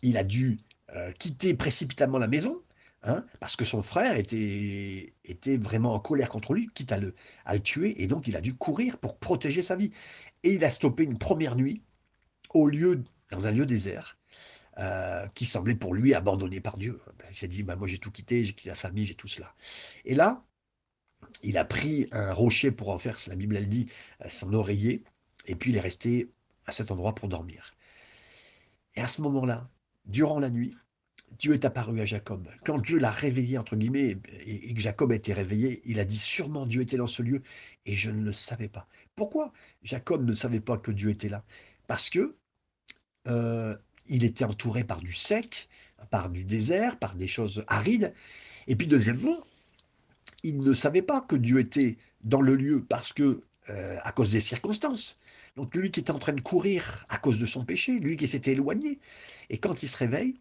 il 0.02 0.16
a 0.16 0.25
dû 0.25 0.57
euh, 0.95 1.12
quitter 1.12 1.54
précipitamment 1.54 2.19
la 2.19 2.28
maison, 2.28 2.62
hein, 3.02 3.25
parce 3.38 3.57
que 3.57 3.64
son 3.64 3.83
frère 3.83 4.16
était, 4.16 5.14
était 5.25 5.57
vraiment 5.57 5.95
en 5.95 6.00
colère 6.00 6.28
contre 6.28 6.54
lui, 6.54 6.69
quitte 6.75 6.92
à 6.92 6.99
le, 6.99 7.14
à 7.45 7.54
le 7.54 7.61
tuer, 7.61 8.02
et 8.02 8.07
donc 8.07 8.26
il 8.28 8.37
a 8.37 8.40
dû 8.40 8.54
courir 8.54 8.99
pour 8.99 9.19
protéger 9.19 9.62
sa 9.62 9.76
vie. 9.76 9.90
Et 10.42 10.54
il 10.54 10.64
a 10.64 10.71
stoppé 10.71 11.04
une 11.04 11.19
première 11.19 11.57
nuit 11.57 11.83
au 12.54 12.66
lieu, 12.69 13.04
dans 13.30 13.47
un 13.47 13.52
lieu 13.52 13.66
désert, 13.66 14.19
euh, 14.78 15.26
qui 15.35 15.47
semblait 15.47 15.75
pour 15.75 15.95
lui 15.95 16.14
abandonné 16.14 16.61
par 16.61 16.76
Dieu. 16.78 17.00
Il 17.28 17.37
s'est 17.37 17.49
dit, 17.49 17.62
bah, 17.62 17.76
moi 17.76 17.87
j'ai 17.87 17.99
tout 17.99 18.11
quitté, 18.11 18.45
j'ai 18.45 18.52
quitté 18.52 18.71
la 18.71 18.75
famille, 18.75 19.07
j'ai 19.07 19.14
tout 19.14 19.28
cela. 19.28 19.54
Et 20.04 20.14
là, 20.14 20.45
il 21.42 21.59
a 21.59 21.64
pris 21.64 22.09
un 22.12 22.33
rocher 22.33 22.73
pour 22.73 22.88
en 22.90 22.99
faire, 22.99 23.19
la 23.28 23.37
Bible 23.37 23.57
elle 23.57 23.69
dit, 23.69 23.87
son 24.28 24.52
oreiller, 24.54 25.04
et 25.47 25.54
puis 25.54 25.71
il 25.71 25.76
est 25.76 25.80
resté 25.80 26.30
à 26.66 26.73
cet 26.73 26.90
endroit 26.90 27.14
pour 27.14 27.28
dormir. 27.28 27.75
Et 28.97 29.00
à 29.00 29.07
ce 29.07 29.23
moment-là, 29.23 29.69
durant 30.11 30.40
la 30.40 30.50
nuit, 30.50 30.75
Dieu 31.38 31.55
est 31.55 31.64
apparu 31.64 32.00
à 32.00 32.05
Jacob. 32.05 32.49
Quand 32.64 32.79
Dieu 32.79 32.99
l'a 32.99 33.11
réveillé, 33.11 33.57
entre 33.57 33.76
guillemets, 33.76 34.19
et 34.45 34.75
que 34.75 34.81
Jacob 34.81 35.12
a 35.12 35.14
été 35.14 35.33
réveillé, 35.33 35.81
il 35.85 35.99
a 36.00 36.05
dit 36.05 36.19
sûrement 36.19 36.67
Dieu 36.67 36.83
était 36.83 36.97
dans 36.97 37.07
ce 37.07 37.23
lieu 37.23 37.43
et 37.87 37.95
je 37.95 38.11
ne 38.11 38.23
le 38.23 38.33
savais 38.33 38.69
pas. 38.69 38.87
Pourquoi 39.14 39.52
Jacob 39.83 40.26
ne 40.26 40.33
savait 40.33 40.61
pas 40.61 40.76
que 40.76 40.90
Dieu 40.90 41.09
était 41.09 41.29
là? 41.29 41.45
Parce 41.87 42.11
que 42.11 42.37
euh, 43.29 43.76
il 44.07 44.25
était 44.25 44.45
entouré 44.45 44.85
par 44.85 45.00
du 45.00 45.12
sec, 45.12 45.69
par 46.11 46.31
du 46.31 46.45
désert, 46.45 46.99
par 46.99 47.14
des 47.14 47.29
choses 47.29 47.64
arides. 47.69 48.12
Et 48.67 48.76
puis 48.76 48.87
deuxièmement, 48.87 49.38
il 50.43 50.59
ne 50.59 50.73
savait 50.73 51.02
pas 51.02 51.21
que 51.21 51.37
Dieu 51.37 51.61
était 51.61 51.97
dans 52.23 52.40
le 52.40 52.57
lieu 52.57 52.85
parce 52.85 53.12
que, 53.12 53.40
euh, 53.69 53.97
à 54.02 54.12
cause 54.12 54.33
des 54.33 54.40
circonstances. 54.40 55.19
Donc 55.57 55.75
lui 55.75 55.90
qui 55.90 56.00
était 56.00 56.11
en 56.11 56.19
train 56.19 56.33
de 56.33 56.40
courir 56.40 57.04
à 57.09 57.19
cause 57.19 57.40
de 57.40 57.47
son 57.47 57.64
péché, 57.64 57.99
lui 57.99 58.16
qui 58.16 58.28
s'était 58.28 58.52
éloigné. 58.52 58.99
Et 59.49 59.59
quand 59.59 59.83
il 59.83 59.88
se 59.88 59.97
réveille, 59.97 60.40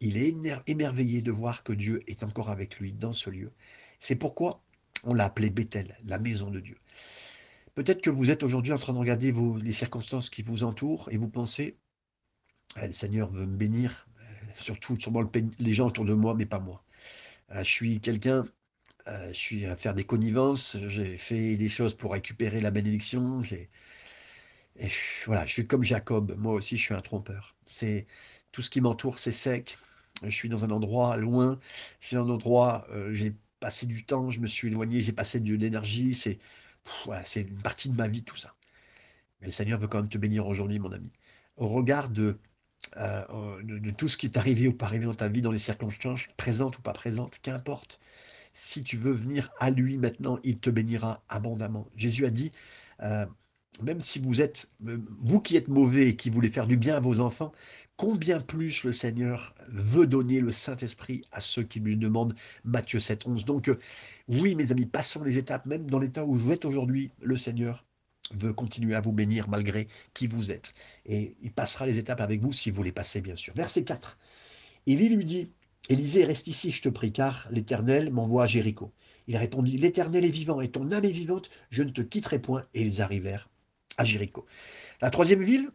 il 0.00 0.16
est 0.16 0.34
émerveillé 0.66 1.22
de 1.22 1.30
voir 1.30 1.62
que 1.62 1.72
Dieu 1.72 2.02
est 2.06 2.22
encore 2.22 2.50
avec 2.50 2.78
lui 2.78 2.92
dans 2.92 3.12
ce 3.12 3.30
lieu. 3.30 3.52
C'est 3.98 4.16
pourquoi 4.16 4.62
on 5.04 5.14
l'a 5.14 5.24
appelé 5.24 5.50
Bethel, 5.50 5.96
la 6.04 6.18
maison 6.18 6.50
de 6.50 6.60
Dieu. 6.60 6.76
Peut-être 7.74 8.00
que 8.00 8.10
vous 8.10 8.30
êtes 8.30 8.42
aujourd'hui 8.42 8.72
en 8.72 8.78
train 8.78 8.92
de 8.92 8.98
regarder 8.98 9.32
les 9.62 9.72
circonstances 9.72 10.30
qui 10.30 10.42
vous 10.42 10.64
entourent 10.64 11.08
et 11.12 11.16
vous 11.16 11.28
pensez, 11.28 11.76
ah, 12.76 12.86
le 12.86 12.92
Seigneur 12.92 13.28
veut 13.28 13.46
me 13.46 13.56
bénir, 13.56 14.06
euh, 14.20 14.22
surtout 14.56 14.98
sûrement 14.98 15.22
les 15.58 15.72
gens 15.72 15.88
autour 15.88 16.04
de 16.04 16.14
moi, 16.14 16.34
mais 16.34 16.46
pas 16.46 16.58
moi. 16.58 16.82
Euh, 17.52 17.62
je 17.62 17.70
suis 17.70 18.00
quelqu'un, 18.00 18.46
euh, 19.08 19.28
je 19.28 19.38
suis 19.38 19.66
à 19.66 19.76
faire 19.76 19.94
des 19.94 20.04
connivences, 20.04 20.78
j'ai 20.88 21.16
fait 21.16 21.56
des 21.56 21.68
choses 21.68 21.94
pour 21.94 22.12
récupérer 22.12 22.60
la 22.60 22.70
bénédiction, 22.70 23.42
et 24.78 24.88
voilà, 25.26 25.46
je 25.46 25.52
suis 25.52 25.66
comme 25.66 25.82
Jacob, 25.82 26.34
moi 26.38 26.52
aussi 26.54 26.76
je 26.76 26.82
suis 26.82 26.94
un 26.94 27.00
trompeur. 27.00 27.56
C'est 27.64 28.06
tout 28.52 28.62
ce 28.62 28.70
qui 28.70 28.80
m'entoure, 28.80 29.18
c'est 29.18 29.32
sec. 29.32 29.78
Je 30.22 30.30
suis 30.30 30.48
dans 30.48 30.64
un 30.64 30.70
endroit 30.70 31.16
loin, 31.16 31.58
je 32.00 32.08
suis 32.08 32.16
dans 32.16 32.26
un 32.26 32.30
endroit, 32.30 32.86
j'ai 33.10 33.34
passé 33.60 33.86
du 33.86 34.04
temps, 34.04 34.30
je 34.30 34.40
me 34.40 34.46
suis 34.46 34.68
éloigné, 34.68 35.00
j'ai 35.00 35.12
passé 35.12 35.40
de 35.40 35.54
l'énergie, 35.54 36.14
c'est 36.14 36.38
c'est 37.24 37.42
une 37.42 37.62
partie 37.62 37.88
de 37.88 37.96
ma 37.96 38.08
vie 38.08 38.22
tout 38.22 38.36
ça. 38.36 38.54
Mais 39.40 39.48
le 39.48 39.52
Seigneur 39.52 39.78
veut 39.78 39.88
quand 39.88 39.98
même 39.98 40.08
te 40.08 40.18
bénir 40.18 40.46
aujourd'hui, 40.46 40.78
mon 40.78 40.92
ami. 40.92 41.10
Au 41.56 41.68
regard 41.68 42.10
de, 42.10 42.38
de, 42.94 43.90
tout 43.90 44.08
ce 44.08 44.16
qui 44.16 44.26
est 44.26 44.36
arrivé 44.36 44.68
ou 44.68 44.72
pas 44.72 44.86
arrivé 44.86 45.06
dans 45.06 45.14
ta 45.14 45.28
vie, 45.28 45.40
dans 45.40 45.52
les 45.52 45.58
circonstances, 45.58 46.28
présentes 46.36 46.78
ou 46.78 46.82
pas 46.82 46.92
présentes, 46.92 47.38
qu'importe. 47.42 48.00
Si 48.52 48.82
tu 48.82 48.96
veux 48.96 49.12
venir 49.12 49.50
à 49.60 49.70
lui 49.70 49.98
maintenant, 49.98 50.38
il 50.42 50.58
te 50.58 50.70
bénira 50.70 51.22
abondamment. 51.28 51.88
Jésus 51.96 52.24
a 52.24 52.30
dit, 52.30 52.52
même 53.82 54.00
si 54.00 54.18
vous 54.18 54.40
êtes, 54.40 54.70
vous 54.80 55.40
qui 55.40 55.56
êtes 55.56 55.68
mauvais 55.68 56.08
et 56.10 56.16
qui 56.16 56.30
voulez 56.30 56.48
faire 56.48 56.66
du 56.66 56.76
bien 56.76 56.96
à 56.96 57.00
vos 57.00 57.20
enfants, 57.20 57.52
combien 57.96 58.40
plus 58.40 58.84
le 58.84 58.92
Seigneur 58.92 59.54
veut 59.68 60.06
donner 60.06 60.40
le 60.40 60.52
Saint-Esprit 60.52 61.22
à 61.32 61.40
ceux 61.40 61.62
qui 61.62 61.80
lui 61.80 61.96
demandent. 61.96 62.34
Matthieu 62.64 63.00
7, 63.00 63.26
11. 63.26 63.44
Donc, 63.44 63.68
euh, 63.68 63.78
oui, 64.28 64.54
mes 64.54 64.72
amis, 64.72 64.86
passons 64.86 65.24
les 65.24 65.38
étapes, 65.38 65.66
même 65.66 65.88
dans 65.90 65.98
l'état 65.98 66.24
où 66.24 66.34
vous 66.34 66.52
êtes 66.52 66.64
aujourd'hui, 66.64 67.10
le 67.22 67.36
Seigneur 67.36 67.84
veut 68.32 68.52
continuer 68.52 68.94
à 68.94 69.00
vous 69.00 69.12
bénir 69.12 69.48
malgré 69.48 69.88
qui 70.14 70.26
vous 70.26 70.50
êtes. 70.50 70.74
Et 71.06 71.36
il 71.42 71.52
passera 71.52 71.86
les 71.86 71.98
étapes 71.98 72.20
avec 72.20 72.40
vous 72.40 72.52
si 72.52 72.70
vous 72.70 72.82
les 72.82 72.92
passez, 72.92 73.20
bien 73.20 73.36
sûr. 73.36 73.54
Verset 73.54 73.84
4. 73.84 74.18
Élie 74.86 75.08
lui 75.08 75.24
dit, 75.24 75.50
Élisée, 75.88 76.24
reste 76.24 76.48
ici, 76.48 76.72
je 76.72 76.82
te 76.82 76.88
prie, 76.88 77.12
car 77.12 77.46
l'Éternel 77.50 78.12
m'envoie 78.12 78.44
à 78.44 78.46
Jéricho. 78.46 78.92
Il 79.28 79.36
répondit, 79.36 79.78
L'Éternel 79.78 80.24
est 80.24 80.30
vivant 80.30 80.60
et 80.60 80.70
ton 80.70 80.90
âme 80.92 81.04
est 81.04 81.10
vivante, 81.10 81.50
je 81.70 81.82
ne 81.82 81.90
te 81.90 82.00
quitterai 82.00 82.40
point. 82.40 82.62
Et 82.74 82.82
ils 82.82 83.00
arrivèrent 83.00 83.48
à 83.96 84.04
Jéricho. 84.04 84.46
La 85.00 85.10
troisième 85.10 85.42
ville, 85.42 85.70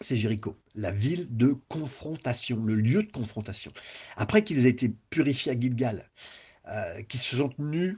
c'est 0.00 0.16
Jéricho, 0.16 0.56
la 0.74 0.90
ville 0.90 1.26
de 1.36 1.54
confrontation, 1.68 2.62
le 2.64 2.74
lieu 2.74 3.02
de 3.02 3.12
confrontation. 3.12 3.72
Après 4.16 4.42
qu'ils 4.42 4.66
aient 4.66 4.70
été 4.70 4.94
purifiés 5.10 5.52
à 5.52 5.56
Gilgal, 5.60 6.10
euh, 6.68 7.02
qu'ils 7.02 7.20
se 7.20 7.36
sont 7.36 7.50
tenus 7.50 7.96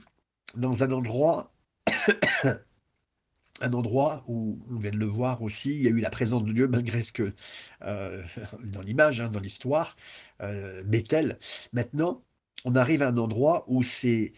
dans 0.55 0.83
un 0.83 0.91
endroit, 0.91 1.53
un 3.61 3.73
endroit 3.73 4.23
où 4.27 4.59
on 4.69 4.77
vient 4.79 4.91
de 4.91 4.97
le 4.97 5.05
voir 5.05 5.41
aussi, 5.41 5.69
il 5.75 5.81
y 5.81 5.87
a 5.87 5.91
eu 5.91 6.01
la 6.01 6.09
présence 6.09 6.43
de 6.43 6.51
Dieu 6.51 6.67
malgré 6.67 7.03
ce 7.03 7.13
que, 7.13 7.33
euh, 7.83 8.23
dans 8.63 8.81
l'image, 8.81 9.21
hein, 9.21 9.29
dans 9.29 9.39
l'histoire, 9.39 9.95
euh, 10.41 10.83
Bethel. 10.83 11.39
Maintenant, 11.71 12.23
on 12.65 12.75
arrive 12.75 13.01
à 13.01 13.07
un 13.07 13.17
endroit 13.17 13.65
où 13.67 13.83
c'est 13.83 14.33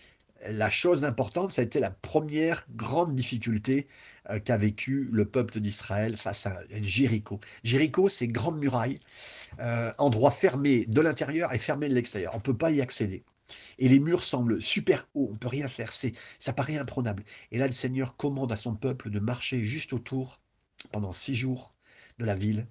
la 0.50 0.70
chose 0.70 1.04
importante, 1.06 1.52
ça 1.52 1.62
a 1.62 1.66
été 1.66 1.80
la 1.80 1.92
première 1.92 2.66
grande 2.76 3.16
difficulté 3.16 3.88
euh, 4.30 4.40
qu'a 4.40 4.58
vécu 4.58 5.10
le 5.12 5.26
peuple 5.26 5.60
d'Israël 5.60 6.18
face 6.18 6.46
à 6.46 6.62
Jéricho. 6.82 7.40
Jéricho, 7.64 8.10
c'est 8.10 8.28
grande 8.28 8.60
muraille, 8.60 9.00
euh, 9.60 9.92
endroit 9.98 10.32
fermé 10.32 10.86
de 10.86 11.02
l'intérieur 11.02 11.54
et 11.54 11.60
fermé 11.60 11.90
de 11.90 11.94
l'extérieur. 11.94 12.34
On 12.34 12.38
ne 12.38 12.44
peut 12.44 12.58
pas 12.58 12.72
y 12.72 12.82
accéder. 12.82 13.24
Et 13.78 13.88
les 13.88 14.00
murs 14.00 14.24
semblent 14.24 14.62
super 14.62 15.08
hauts, 15.14 15.28
on 15.30 15.34
ne 15.34 15.38
peut 15.38 15.48
rien 15.48 15.68
faire, 15.68 15.92
ça 15.92 16.54
paraît 16.54 16.78
imprenable. 16.78 17.24
Et 17.52 17.58
là, 17.58 17.68
le 17.68 17.72
Seigneur 17.72 18.16
commande 18.18 18.52
à 18.52 18.56
son 18.56 18.76
peuple 18.76 19.10
de 19.10 19.20
marcher 19.20 19.64
juste 19.64 19.94
autour 19.94 20.42
pendant 20.92 21.12
six 21.12 21.36
jours 21.36 21.76
de 22.18 22.26
la 22.26 22.36
ville, 22.36 22.68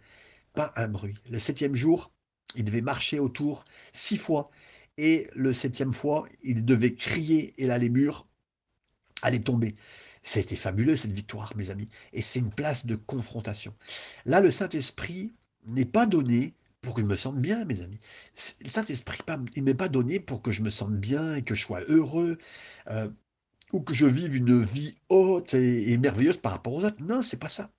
pas 0.55 0.73
un 0.77 0.89
bruit. 0.89 1.15
Le 1.31 1.39
septième 1.39 1.75
jour, 1.77 2.11
il 2.57 2.65
devait 2.65 2.81
marcher 2.81 3.19
autour 3.19 3.65
six 3.93 4.17
fois 4.17 4.51
et 4.97 5.29
le 5.35 5.53
septième 5.53 5.93
fois, 5.93 6.29
il 6.43 6.65
devait 6.65 6.95
crier, 6.95 7.53
et 7.61 7.67
là, 7.67 7.79
les 7.79 7.89
murs 7.91 8.29
allaient 9.23 9.41
tomber. 9.41 9.77
C'était 10.23 10.57
fabuleux, 10.57 10.97
cette 10.97 11.13
victoire, 11.13 11.53
mes 11.57 11.71
amis. 11.71 11.89
Et 12.13 12.23
c'est 12.23 12.39
une 12.39 12.53
place 12.53 12.87
de 12.87 12.97
confrontation. 12.97 13.75
Là, 14.25 14.41
le 14.41 14.51
Saint-Esprit 14.51 15.35
n'est 15.67 15.85
pas 15.85 16.07
donné 16.07 16.55
pour 16.81 16.95
que 16.95 17.01
je 17.01 17.07
me 17.07 17.17
sente 17.17 17.41
bien, 17.41 17.65
mes 17.65 17.83
amis. 17.83 17.99
Le 18.63 18.69
Saint-Esprit, 18.69 19.19
il 19.57 19.65
n'est 19.65 19.75
pas 19.75 19.89
donné 19.89 20.21
pour 20.21 20.43
que 20.43 20.53
je 20.53 20.63
me 20.63 20.71
sente 20.71 20.97
bien 20.97 21.35
et 21.35 21.43
que 21.43 21.55
je 21.55 21.63
sois 21.63 21.83
heureux, 21.89 22.39
euh, 22.89 23.11
ou 23.73 23.81
que 23.81 23.95
je 23.95 24.07
vive 24.07 24.37
une 24.37 24.63
vie 24.63 24.95
haute 25.09 25.55
et, 25.55 25.93
et 25.93 25.99
merveilleuse 25.99 26.37
par 26.37 26.53
rapport 26.53 26.75
aux 26.75 26.85
autres. 26.85 27.03
Non, 27.03 27.23
c'est 27.23 27.39
pas 27.39 27.49
ça. 27.49 27.71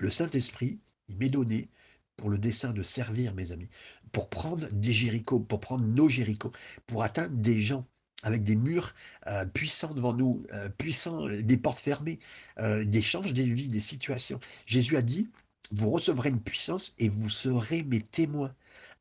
Le 0.00 0.10
Saint-Esprit, 0.10 0.80
il 1.08 1.16
m'est 1.16 1.28
donné 1.28 1.70
pour 2.18 2.28
le 2.28 2.38
dessein 2.38 2.72
de 2.72 2.82
servir, 2.82 3.32
mes 3.32 3.52
amis, 3.52 3.70
pour 4.12 4.28
prendre 4.28 4.68
des 4.72 4.92
Jéricho, 4.92 5.40
pour 5.40 5.60
prendre 5.60 5.84
nos 5.84 6.08
Jéricho, 6.08 6.52
pour 6.86 7.02
atteindre 7.02 7.34
des 7.36 7.60
gens 7.60 7.86
avec 8.22 8.42
des 8.42 8.56
murs 8.56 8.94
euh, 9.26 9.44
puissants 9.46 9.94
devant 9.94 10.12
nous, 10.12 10.44
euh, 10.52 10.68
puissants, 10.68 11.28
des 11.28 11.56
portes 11.56 11.78
fermées, 11.78 12.18
euh, 12.58 12.84
des 12.84 13.02
changes 13.02 13.32
des 13.32 13.44
vies, 13.44 13.68
des 13.68 13.80
situations. 13.80 14.40
Jésus 14.66 14.96
a 14.96 15.02
dit, 15.02 15.28
vous 15.70 15.90
recevrez 15.90 16.30
une 16.30 16.40
puissance 16.40 16.94
et 16.98 17.08
vous 17.08 17.30
serez 17.30 17.84
mes 17.84 18.00
témoins. 18.00 18.54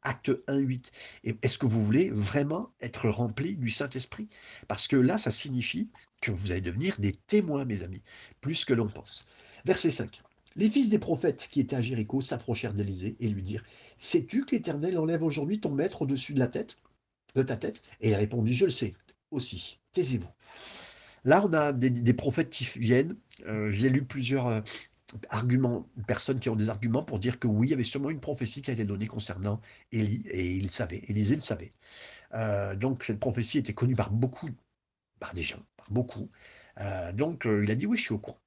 Acte 0.03 0.31
1, 0.47 0.57
8. 0.57 0.91
Est-ce 1.41 1.57
que 1.57 1.65
vous 1.65 1.83
voulez 1.83 2.11
vraiment 2.11 2.71
être 2.81 3.09
rempli 3.09 3.57
du 3.57 3.69
Saint-Esprit? 3.69 4.29
Parce 4.67 4.87
que 4.87 4.95
là, 4.95 5.17
ça 5.17 5.31
signifie 5.31 5.89
que 6.21 6.31
vous 6.31 6.51
allez 6.51 6.61
devenir 6.61 6.97
des 6.99 7.11
témoins, 7.11 7.65
mes 7.65 7.83
amis, 7.83 8.03
plus 8.39 8.63
que 8.63 8.73
l'on 8.73 8.87
pense. 8.87 9.27
Verset 9.65 9.91
5. 9.91 10.21
Les 10.57 10.69
fils 10.69 10.89
des 10.89 10.97
prophètes 10.97 11.47
qui 11.51 11.59
étaient 11.59 11.75
à 11.75 11.81
Jéricho 11.83 12.19
s'approchèrent 12.19 12.73
d'Élysée 12.73 13.15
et 13.19 13.29
lui 13.29 13.43
dirent 13.43 13.63
Sais-tu 13.95 14.43
que 14.43 14.55
l'Éternel 14.55 14.97
enlève 14.97 15.23
aujourd'hui 15.23 15.59
ton 15.59 15.69
maître 15.69 16.01
au-dessus 16.01 16.33
de 16.33 16.39
ta 17.43 17.57
tête? 17.57 17.83
Et 18.01 18.09
il 18.09 18.15
répondit 18.15 18.55
Je 18.55 18.65
le 18.65 18.71
sais 18.71 18.95
aussi. 19.29 19.79
Taisez-vous. 19.91 20.29
Là, 21.25 21.45
on 21.45 21.53
a 21.53 21.73
des, 21.73 22.13
prophètes 22.13 22.49
qui 22.49 22.63
viennent. 22.79 23.15
Euh, 23.45 23.69
j'ai 23.69 23.89
lu 23.89 24.03
plusieurs 24.03 24.47
euh, 24.47 24.61
arguments, 25.29 25.87
personnes 26.07 26.39
qui 26.39 26.49
ont 26.49 26.55
des 26.55 26.69
arguments 26.69 27.03
pour 27.03 27.19
dire 27.19 27.37
que 27.37 27.47
oui, 27.47 27.67
il 27.67 27.69
y 27.71 27.73
avait 27.73 27.83
sûrement 27.83 28.09
une 28.09 28.19
prophétie 28.19 28.63
qui 28.63 28.71
a 28.71 28.73
été 28.73 28.85
donnée 28.85 29.07
concernant 29.07 29.61
Élie, 29.91 30.23
et 30.29 30.55
il 30.55 30.71
savait, 30.71 31.03
Élisée 31.07 31.35
le 31.35 31.41
savait. 31.41 31.71
Euh, 32.33 32.75
donc, 32.75 33.03
cette 33.03 33.19
prophétie 33.19 33.59
était 33.59 33.73
connue 33.73 33.95
par 33.95 34.09
beaucoup, 34.09 34.49
par 35.19 35.33
des 35.35 35.43
gens, 35.43 35.63
par 35.75 35.91
beaucoup. 35.91 36.29
donc, 37.13 37.45
il 37.45 37.69
a 37.69 37.75
dit 37.75 37.85
oui, 37.85 37.97
je 37.97 38.03
suis 38.03 38.13
au 38.13 38.19
courant 38.19 38.39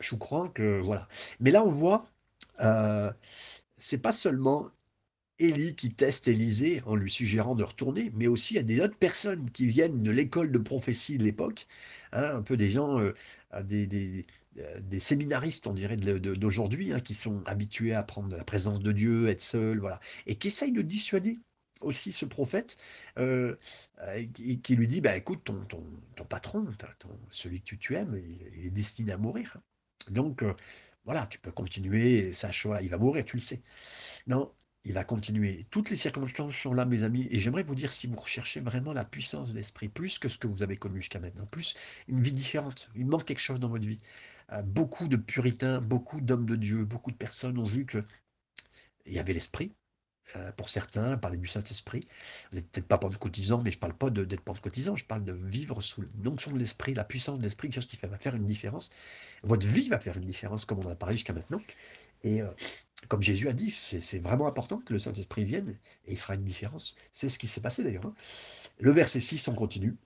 je 0.00 0.14
crois 0.14 0.48
que 0.50 0.80
voilà. 0.80 1.08
Mais 1.40 1.50
là, 1.50 1.64
on 1.64 1.70
voit, 1.70 2.06
euh, 2.60 3.12
c'est 3.76 3.98
pas 3.98 4.12
seulement 4.12 4.70
Élie 5.38 5.74
qui 5.76 5.92
teste 5.94 6.28
Élisée 6.28 6.82
en 6.86 6.96
lui 6.96 7.10
suggérant 7.10 7.54
de 7.54 7.64
retourner, 7.64 8.10
mais 8.14 8.26
aussi 8.26 8.54
il 8.54 8.56
y 8.56 8.60
a 8.60 8.64
des 8.64 8.80
autres 8.80 8.96
personnes 8.96 9.50
qui 9.50 9.66
viennent 9.66 10.02
de 10.02 10.10
l'école 10.10 10.50
de 10.50 10.58
prophétie 10.58 11.18
de 11.18 11.24
l'époque, 11.24 11.66
hein, 12.12 12.36
un 12.36 12.42
peu 12.42 12.56
des 12.56 12.70
gens, 12.70 12.98
euh, 13.00 13.14
des, 13.62 14.98
séminaristes, 14.98 15.66
on 15.68 15.74
dirait, 15.74 15.96
d'aujourd'hui, 15.96 16.92
hein, 16.92 17.00
qui 17.00 17.14
sont 17.14 17.42
habitués 17.46 17.94
à 17.94 18.02
prendre 18.02 18.36
la 18.36 18.44
présence 18.44 18.80
de 18.80 18.92
Dieu, 18.92 19.28
être 19.28 19.40
seuls, 19.40 19.78
voilà, 19.78 20.00
et 20.26 20.34
qui 20.36 20.48
essayent 20.48 20.72
de 20.72 20.82
dissuader 20.82 21.38
aussi 21.80 22.12
ce 22.12 22.24
prophète 22.24 22.76
euh, 23.18 23.56
qui, 24.34 24.76
lui 24.76 24.86
dit 24.86 25.00
bah, 25.00 25.16
écoute, 25.16 25.44
ton, 25.44 25.64
ton, 25.66 25.84
ton 26.16 26.24
patron, 26.24 26.66
celui 27.30 27.62
que 27.62 27.76
tu, 27.76 27.94
aimes, 27.94 28.16
il, 28.16 28.66
est 28.66 28.70
destiné 28.70 29.12
à 29.12 29.18
mourir. 29.18 29.58
Donc, 30.12 30.42
euh, 30.42 30.54
voilà, 31.04 31.26
tu 31.26 31.38
peux 31.38 31.52
continuer, 31.52 32.32
sache, 32.32 32.66
il 32.82 32.90
va 32.90 32.98
mourir, 32.98 33.24
tu 33.24 33.36
le 33.36 33.40
sais. 33.40 33.62
Non, 34.26 34.52
il 34.84 34.92
va 34.94 35.04
continuer. 35.04 35.66
Toutes 35.70 35.90
les 35.90 35.96
circonstances 35.96 36.56
sont 36.56 36.74
là, 36.74 36.84
mes 36.86 37.02
amis, 37.02 37.28
et 37.30 37.40
j'aimerais 37.40 37.62
vous 37.62 37.74
dire 37.74 37.92
si 37.92 38.06
vous 38.06 38.16
recherchez 38.18 38.60
vraiment 38.60 38.92
la 38.92 39.04
puissance 39.04 39.50
de 39.50 39.54
l'esprit, 39.56 39.88
plus 39.88 40.18
que 40.18 40.28
ce 40.28 40.38
que 40.38 40.46
vous 40.46 40.62
avez 40.62 40.76
connu 40.76 41.00
jusqu'à 41.00 41.20
maintenant, 41.20 41.46
plus 41.46 41.76
une 42.08 42.20
vie 42.22 42.32
différente, 42.32 42.90
il 42.94 43.06
manque 43.06 43.24
quelque 43.26 43.40
chose 43.40 43.60
dans 43.60 43.68
votre 43.68 43.86
vie. 43.86 43.98
Euh, 44.52 44.62
beaucoup 44.62 45.08
de 45.08 45.16
puritains, 45.16 45.80
beaucoup 45.80 46.20
d'hommes 46.20 46.46
de 46.46 46.56
Dieu, 46.56 46.84
beaucoup 46.84 47.10
de 47.10 47.16
personnes 47.16 47.58
ont 47.58 47.64
vu 47.64 47.86
que 47.86 48.04
il 49.06 49.14
y 49.14 49.18
avait 49.18 49.32
l'esprit, 49.32 49.74
pour 50.56 50.68
certains, 50.68 51.16
parler 51.16 51.38
du 51.38 51.46
Saint-Esprit. 51.46 52.00
Vous 52.50 52.56
n'êtes 52.58 52.70
peut-être 52.70 52.86
pas 52.86 52.98
pentecôtisant, 52.98 53.62
mais 53.62 53.70
je 53.70 53.76
ne 53.76 53.80
parle 53.80 53.94
pas 53.94 54.10
d'être 54.10 54.42
pentecôtisant, 54.42 54.94
je 54.94 55.04
parle 55.04 55.24
de 55.24 55.32
vivre 55.32 55.80
sous 55.80 56.04
l'onction 56.22 56.52
de 56.52 56.58
l'Esprit, 56.58 56.94
la 56.94 57.04
puissance 57.04 57.38
de 57.38 57.42
l'Esprit, 57.42 57.68
quelque 57.68 57.82
chose 57.82 57.86
qui 57.86 57.96
va 57.96 58.18
faire 58.18 58.34
une 58.34 58.44
différence. 58.44 58.90
Votre 59.42 59.66
vie 59.66 59.88
va 59.88 59.98
faire 59.98 60.16
une 60.16 60.24
différence, 60.24 60.64
comme 60.64 60.78
on 60.80 60.86
en 60.86 60.90
a 60.90 60.94
parlé 60.94 61.14
jusqu'à 61.14 61.32
maintenant. 61.32 61.60
Et 62.22 62.42
euh, 62.42 62.48
comme 63.06 63.22
Jésus 63.22 63.48
a 63.48 63.52
dit, 63.52 63.70
c'est 63.70 64.18
vraiment 64.18 64.46
important 64.46 64.78
que 64.78 64.92
le 64.92 64.98
Saint-Esprit 64.98 65.44
vienne 65.44 65.76
et 66.06 66.12
il 66.12 66.18
fera 66.18 66.34
une 66.34 66.44
différence. 66.44 66.96
C'est 67.12 67.28
ce 67.28 67.38
qui 67.38 67.46
s'est 67.46 67.60
passé 67.60 67.84
d'ailleurs. 67.84 68.06
Hein. 68.06 68.14
Le 68.80 68.90
verset 68.90 69.20
6, 69.20 69.48
on 69.48 69.54
continue. 69.54 69.96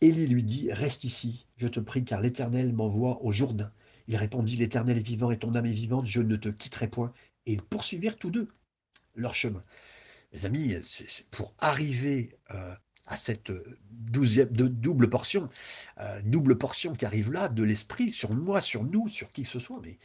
Élie 0.00 0.28
lui 0.28 0.44
dit, 0.44 0.72
reste 0.72 1.02
ici, 1.04 1.46
je 1.56 1.66
te 1.66 1.80
prie, 1.80 2.04
car 2.04 2.20
l'Éternel 2.20 2.72
m'envoie 2.72 3.22
au 3.24 3.32
Jourdain. 3.32 3.72
Il 4.06 4.16
répondit, 4.16 4.56
l'Éternel 4.56 4.96
est 4.96 5.06
vivant 5.06 5.30
et 5.32 5.38
ton 5.38 5.54
âme 5.54 5.66
est 5.66 5.72
vivante, 5.72 6.06
je 6.06 6.22
ne 6.22 6.36
te 6.36 6.48
quitterai 6.48 6.88
point. 6.88 7.12
Et 7.46 7.52
ils 7.52 7.62
poursuivirent 7.62 8.16
tous 8.16 8.30
deux 8.30 8.48
leur 9.18 9.34
chemin. 9.34 9.62
Mes 10.32 10.44
amis, 10.44 10.74
c'est 10.82 11.28
pour 11.30 11.54
arriver 11.58 12.36
euh, 12.50 12.74
à 13.06 13.16
cette 13.16 13.50
douzième, 13.90 14.50
de, 14.52 14.68
double 14.68 15.08
portion, 15.08 15.48
euh, 15.98 16.20
double 16.24 16.58
portion 16.58 16.92
qui 16.92 17.04
arrive 17.06 17.32
là, 17.32 17.48
de 17.48 17.62
l'esprit, 17.62 18.12
sur 18.12 18.32
moi, 18.34 18.60
sur 18.60 18.84
nous, 18.84 19.08
sur 19.08 19.30
qui 19.30 19.42
que 19.42 19.48
ce 19.48 19.58
soit, 19.58 19.80
mais 19.82 19.98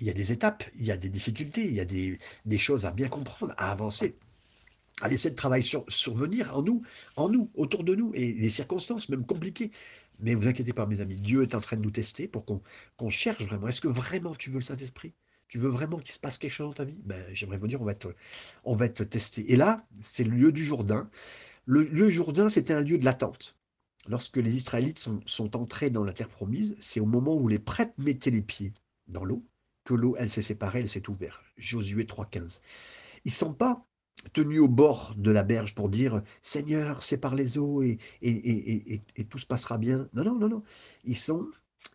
il 0.00 0.06
y 0.06 0.10
a 0.10 0.14
des 0.14 0.32
étapes, 0.32 0.64
il 0.74 0.84
y 0.84 0.90
a 0.90 0.96
des 0.96 1.10
difficultés, 1.10 1.64
il 1.64 1.74
y 1.74 1.80
a 1.80 1.84
des, 1.84 2.58
choses 2.58 2.86
à 2.86 2.90
bien 2.90 3.08
comprendre, 3.08 3.54
à 3.56 3.70
avancer, 3.70 4.16
à 5.00 5.08
laisser 5.08 5.28
le 5.28 5.36
travail 5.36 5.62
sur, 5.62 5.84
survenir 5.88 6.56
en 6.56 6.62
nous, 6.62 6.82
en 7.16 7.28
nous, 7.28 7.50
autour 7.54 7.84
de 7.84 7.94
nous, 7.94 8.12
et 8.14 8.32
les 8.32 8.50
circonstances, 8.50 9.08
même 9.10 9.24
compliquées. 9.24 9.70
Mais 10.18 10.34
vous 10.34 10.48
inquiétez 10.48 10.72
pas, 10.72 10.86
mes 10.86 11.00
amis, 11.00 11.16
Dieu 11.16 11.42
est 11.42 11.54
en 11.54 11.60
train 11.60 11.76
de 11.76 11.82
nous 11.82 11.90
tester 11.90 12.28
pour 12.28 12.44
qu'on 12.44 13.10
cherche 13.10 13.44
vraiment. 13.44 13.68
Est-ce 13.68 13.80
que 13.80 13.88
vraiment 13.88 14.34
tu 14.34 14.50
veux 14.50 14.58
le 14.58 14.64
Saint-Esprit? 14.64 15.14
Tu 15.52 15.58
veux 15.58 15.68
vraiment 15.68 15.98
qu'il 15.98 16.12
se 16.12 16.18
passe 16.18 16.38
quelque 16.38 16.52
chose 16.52 16.68
dans 16.68 16.72
ta 16.72 16.84
vie? 16.84 16.98
Ben, 17.04 17.22
J'aimerais 17.34 17.58
vous 17.58 17.68
dire, 17.68 17.82
on 17.82 17.84
va, 17.84 17.92
être, 17.92 18.14
on 18.64 18.74
va 18.74 18.86
être 18.86 19.04
testé. 19.04 19.52
Et 19.52 19.56
là, 19.56 19.86
c'est 20.00 20.24
le 20.24 20.34
lieu 20.34 20.50
du 20.50 20.64
Jourdain. 20.64 21.10
Le 21.66 21.82
lieu 21.82 22.08
Jourdain, 22.08 22.48
c'était 22.48 22.72
un 22.72 22.80
lieu 22.80 22.96
de 22.96 23.04
l'attente. 23.04 23.58
Lorsque 24.08 24.38
les 24.38 24.56
Israélites 24.56 24.98
sont, 24.98 25.20
sont 25.26 25.54
entrés 25.54 25.90
dans 25.90 26.04
la 26.04 26.14
terre 26.14 26.30
promise, 26.30 26.74
c'est 26.78 27.00
au 27.00 27.04
moment 27.04 27.36
où 27.36 27.48
les 27.48 27.58
prêtres 27.58 27.92
mettaient 27.98 28.30
les 28.30 28.40
pieds 28.40 28.72
dans 29.08 29.26
l'eau 29.26 29.44
que 29.84 29.92
l'eau, 29.92 30.16
elle 30.18 30.30
s'est 30.30 30.40
séparée, 30.40 30.78
elle 30.78 30.88
s'est 30.88 31.10
ouverte. 31.10 31.42
Josué 31.58 32.04
3.15. 32.04 32.62
Ils 33.26 33.28
ne 33.28 33.32
sont 33.32 33.52
pas 33.52 33.84
tenus 34.32 34.62
au 34.62 34.68
bord 34.68 35.14
de 35.18 35.30
la 35.30 35.44
berge 35.44 35.74
pour 35.74 35.90
dire 35.90 36.22
Seigneur, 36.40 37.02
sépare 37.02 37.34
les 37.34 37.58
eaux 37.58 37.82
et, 37.82 37.98
et, 38.22 38.30
et, 38.30 39.02
et, 39.16 39.24
tout 39.26 39.36
se 39.36 39.44
passera 39.44 39.76
bien. 39.76 40.08
Non, 40.14 40.24
non, 40.24 40.36
non, 40.36 40.48
non. 40.48 40.62
Ils, 41.04 41.14
sont, 41.14 41.46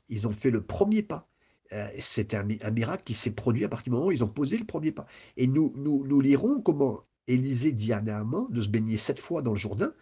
ils 0.09 0.27
ont 0.27 0.31
fait 0.31 0.51
le 0.51 0.61
premier 0.61 1.01
pas. 1.01 1.27
Euh, 1.73 1.89
c'est 1.99 2.33
un, 2.33 2.43
miracle 2.43 3.03
qui 3.03 3.13
s'est 3.13 3.31
produit 3.31 3.65
à 3.65 3.69
partir 3.69 3.85
du 3.85 3.89
moment 3.91 4.07
où 4.07 4.11
ils 4.11 4.23
ont 4.23 4.29
posé 4.29 4.57
le 4.57 4.65
premier 4.65 4.91
pas. 4.91 5.05
Et 5.35 5.47
nous, 5.47 5.73
nous, 5.75 6.21
lirons 6.21 6.61
comment 6.61 7.03
Élisée 7.27 7.73
dit 7.73 7.91
à 7.91 8.01
Naaman 8.01 8.47
de 8.49 8.61
se 8.61 8.69
baigner 8.69 8.95
sept 8.95 9.19
fois 9.19 9.41
dans 9.41 9.51
le 9.51 9.57
Jourdain 9.57 9.93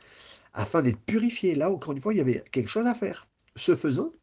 afin 0.54 0.84
d'être 0.84 1.00
purifié. 1.00 1.56
Là, 1.56 1.72
encore 1.72 1.94
une 1.94 2.02
fois, 2.02 2.14
il 2.14 2.18
y 2.18 2.22
avait 2.22 2.44
quelque 2.52 2.70
chose 2.70 2.86
à 2.86 2.94
faire. 2.94 3.28
Ce 3.56 3.76
faisant, 3.76 4.14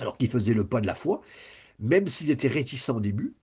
alors 0.00 0.18
qu'il 0.18 0.28
faisait 0.28 0.52
le 0.52 0.66
pas 0.66 0.82
de 0.82 0.86
la 0.86 0.94
foi, 0.94 1.22
même 1.78 2.06
s'ils 2.08 2.30
étaient 2.30 2.48
réticents 2.48 2.96
au 2.96 3.00
début, 3.00 3.34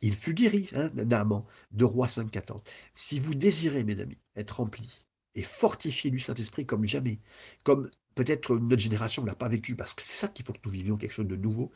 il 0.00 0.14
fut 0.14 0.32
guéri, 0.32 0.70
hein, 0.74 0.90
Naaman, 0.94 1.44
de 1.72 1.84
Roi 1.84 2.06
5.14. 2.06 2.60
Si 2.94 3.20
vous 3.20 3.34
désirez, 3.34 3.84
mes 3.84 4.00
amis, 4.00 4.18
être 4.36 4.56
remplis 4.56 5.04
et 5.34 5.42
fortifié 5.42 6.10
du 6.10 6.18
Saint-Esprit 6.18 6.64
comme 6.64 6.86
jamais, 6.86 7.20
comme 7.64 7.90
peut-être 8.14 8.56
notre 8.56 8.82
génération 8.82 9.22
ne 9.22 9.28
l'a 9.28 9.34
pas 9.34 9.48
vécu, 9.48 9.76
parce 9.76 9.94
que 9.94 10.02
c'est 10.02 10.26
ça 10.26 10.28
qu'il 10.28 10.44
faut 10.44 10.52
que 10.52 10.58
nous 10.64 10.70
vivions 10.70 10.96
quelque 10.96 11.12
chose 11.12 11.26
de 11.26 11.36
nouveau, 11.36 11.70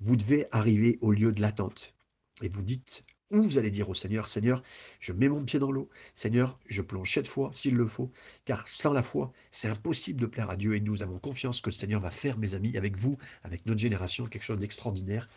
vous 0.00 0.16
devez 0.16 0.46
arriver 0.50 0.98
au 1.00 1.12
lieu 1.12 1.32
de 1.32 1.40
l'attente. 1.40 1.94
Et 2.42 2.48
vous 2.48 2.62
dites, 2.62 3.04
où 3.30 3.42
vous 3.42 3.58
allez 3.58 3.70
dire 3.70 3.88
au 3.88 3.94
Seigneur, 3.94 4.26
Seigneur, 4.26 4.62
je 4.98 5.12
mets 5.12 5.28
mon 5.28 5.44
pied 5.44 5.58
dans 5.58 5.70
l'eau, 5.70 5.88
Seigneur, 6.14 6.58
je 6.66 6.82
plonge 6.82 7.12
cette 7.12 7.28
fois 7.28 7.50
s'il 7.52 7.74
le 7.74 7.86
faut, 7.86 8.10
car 8.44 8.66
sans 8.66 8.92
la 8.92 9.02
foi, 9.02 9.32
c'est 9.50 9.68
impossible 9.68 10.20
de 10.20 10.26
plaire 10.26 10.50
à 10.50 10.56
Dieu 10.56 10.74
et 10.74 10.80
nous 10.80 11.02
avons 11.02 11.18
confiance 11.18 11.60
que 11.60 11.70
le 11.70 11.74
Seigneur 11.74 12.00
va 12.00 12.10
faire, 12.10 12.38
mes 12.38 12.54
amis, 12.54 12.76
avec 12.76 12.96
vous, 12.96 13.16
avec 13.44 13.66
notre 13.66 13.80
génération, 13.80 14.26
quelque 14.26 14.42
chose 14.42 14.58
d'extraordinaire. 14.58 15.28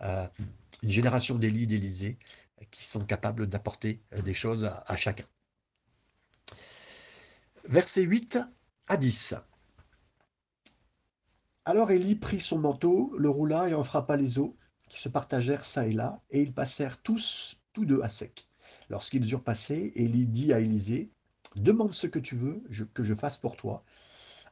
Euh, 0.00 0.26
une 0.82 0.90
génération 0.90 1.36
d'Élie, 1.36 1.66
d'Élysée, 1.66 2.18
qui 2.70 2.86
sont 2.86 3.04
capables 3.04 3.46
d'apporter 3.46 4.00
euh, 4.14 4.22
des 4.22 4.34
choses 4.34 4.64
à, 4.64 4.96
chacun. 4.96 5.24
Versets 7.68 8.02
8 8.02 8.38
à 8.88 8.96
10. 8.96 9.34
Alors 11.68 11.90
Élie 11.90 12.14
prit 12.14 12.38
son 12.38 12.60
manteau, 12.60 13.12
le 13.18 13.28
roula 13.28 13.68
et 13.68 13.74
en 13.74 13.82
frappa 13.82 14.16
les 14.16 14.38
eaux, 14.38 14.56
qui 14.88 15.00
se 15.00 15.08
partagèrent 15.08 15.64
çà 15.64 15.88
et 15.88 15.90
là, 15.90 16.22
et 16.30 16.40
ils 16.40 16.54
passèrent 16.54 17.02
tous, 17.02 17.60
tous 17.72 17.84
deux 17.84 18.00
à 18.02 18.08
sec. 18.08 18.46
Lorsqu'ils 18.88 19.28
eurent 19.32 19.42
passé, 19.42 19.90
Élie 19.96 20.28
dit 20.28 20.52
à 20.52 20.60
Élisée, 20.60 21.10
Demande 21.56 21.92
ce 21.92 22.06
que 22.06 22.20
tu 22.20 22.36
veux 22.36 22.62
que 22.94 23.02
je 23.02 23.16
fasse 23.16 23.38
pour 23.38 23.56
toi, 23.56 23.82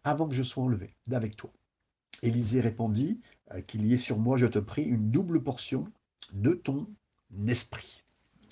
avant 0.02 0.26
que 0.26 0.34
je 0.34 0.42
sois 0.42 0.64
enlevé 0.64 0.96
d'avec 1.06 1.36
toi. 1.36 1.52
Élisée 2.22 2.60
répondit, 2.60 3.20
euh, 3.52 3.60
Qu'il 3.60 3.86
y 3.86 3.92
ait 3.92 3.96
sur 3.96 4.18
moi, 4.18 4.36
je 4.36 4.46
te 4.46 4.58
prie, 4.58 4.82
une 4.82 5.12
double 5.12 5.40
portion 5.40 5.86
de 6.32 6.54
ton 6.54 6.88
esprit. 7.46 8.02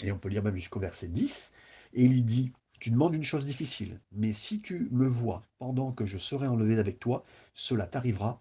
Et 0.05 0.12
on 0.12 0.18
peut 0.18 0.29
lire 0.29 0.44
même 0.44 0.55
jusqu'au 0.55 0.79
verset 0.79 1.09
10. 1.09 1.53
Élie 1.94 2.22
dit, 2.22 2.53
Tu 2.79 2.92
demandes 2.92 3.16
une 3.16 3.25
chose 3.25 3.44
difficile, 3.44 4.01
mais 4.12 4.31
si 4.31 4.61
tu 4.61 4.88
me 4.92 5.09
vois 5.09 5.42
pendant 5.59 5.90
que 5.90 6.07
je 6.07 6.16
serai 6.16 6.46
enlevé 6.46 6.77
d'avec 6.77 7.01
toi, 7.01 7.25
cela 7.55 7.87
t'arrivera 7.87 8.40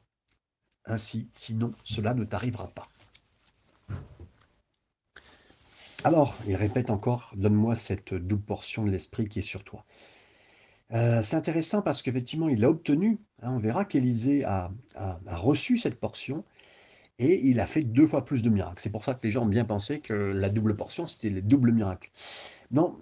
ainsi, 0.92 1.28
sinon 1.32 1.72
cela 1.84 2.14
ne 2.14 2.24
t'arrivera 2.24 2.68
pas. 2.68 2.88
Alors, 6.04 6.36
il 6.48 6.56
répète 6.56 6.90
encore, 6.90 7.32
donne-moi 7.36 7.76
cette 7.76 8.16
double 8.16 8.42
portion 8.42 8.84
de 8.84 8.90
l'esprit 8.90 9.28
qui 9.28 9.40
est 9.40 9.44
sur 9.44 9.64
toi. 9.64 9.86
Euh, 10.94 11.22
c'est 11.22 11.36
intéressant 11.36 11.82
parce 11.82 12.02
qu'effectivement, 12.02 12.50
il 12.50 12.60
l'a 12.60 12.70
obtenu. 12.70 13.20
Hein, 13.42 13.52
on 13.54 13.58
verra 13.58 13.86
qu'Élisée 13.86 14.44
a, 14.44 14.72
reçu 15.28 15.78
cette 15.78 16.00
portion 16.00 16.44
et 17.20 17.40
il 17.48 17.60
a 17.60 17.68
fait 17.68 17.84
deux 17.84 18.08
fois 18.08 18.26
plus 18.26 18.42
de 18.42 18.50
miracles. 18.50 18.82
C'est 18.82 18.92
pour 18.92 19.04
ça 19.04 19.14
que 19.14 19.20
les 19.24 19.32
gens 19.32 19.44
ont 19.44 19.50
bien 19.50 19.64
pensé 19.64 20.00
que 20.00 20.14
la 20.14 20.50
double 20.50 20.76
portion, 20.76 21.06
c'était 21.06 21.30
le 21.30 21.42
double 21.42 21.72
miracle. 21.72 22.10
Non, 22.72 22.98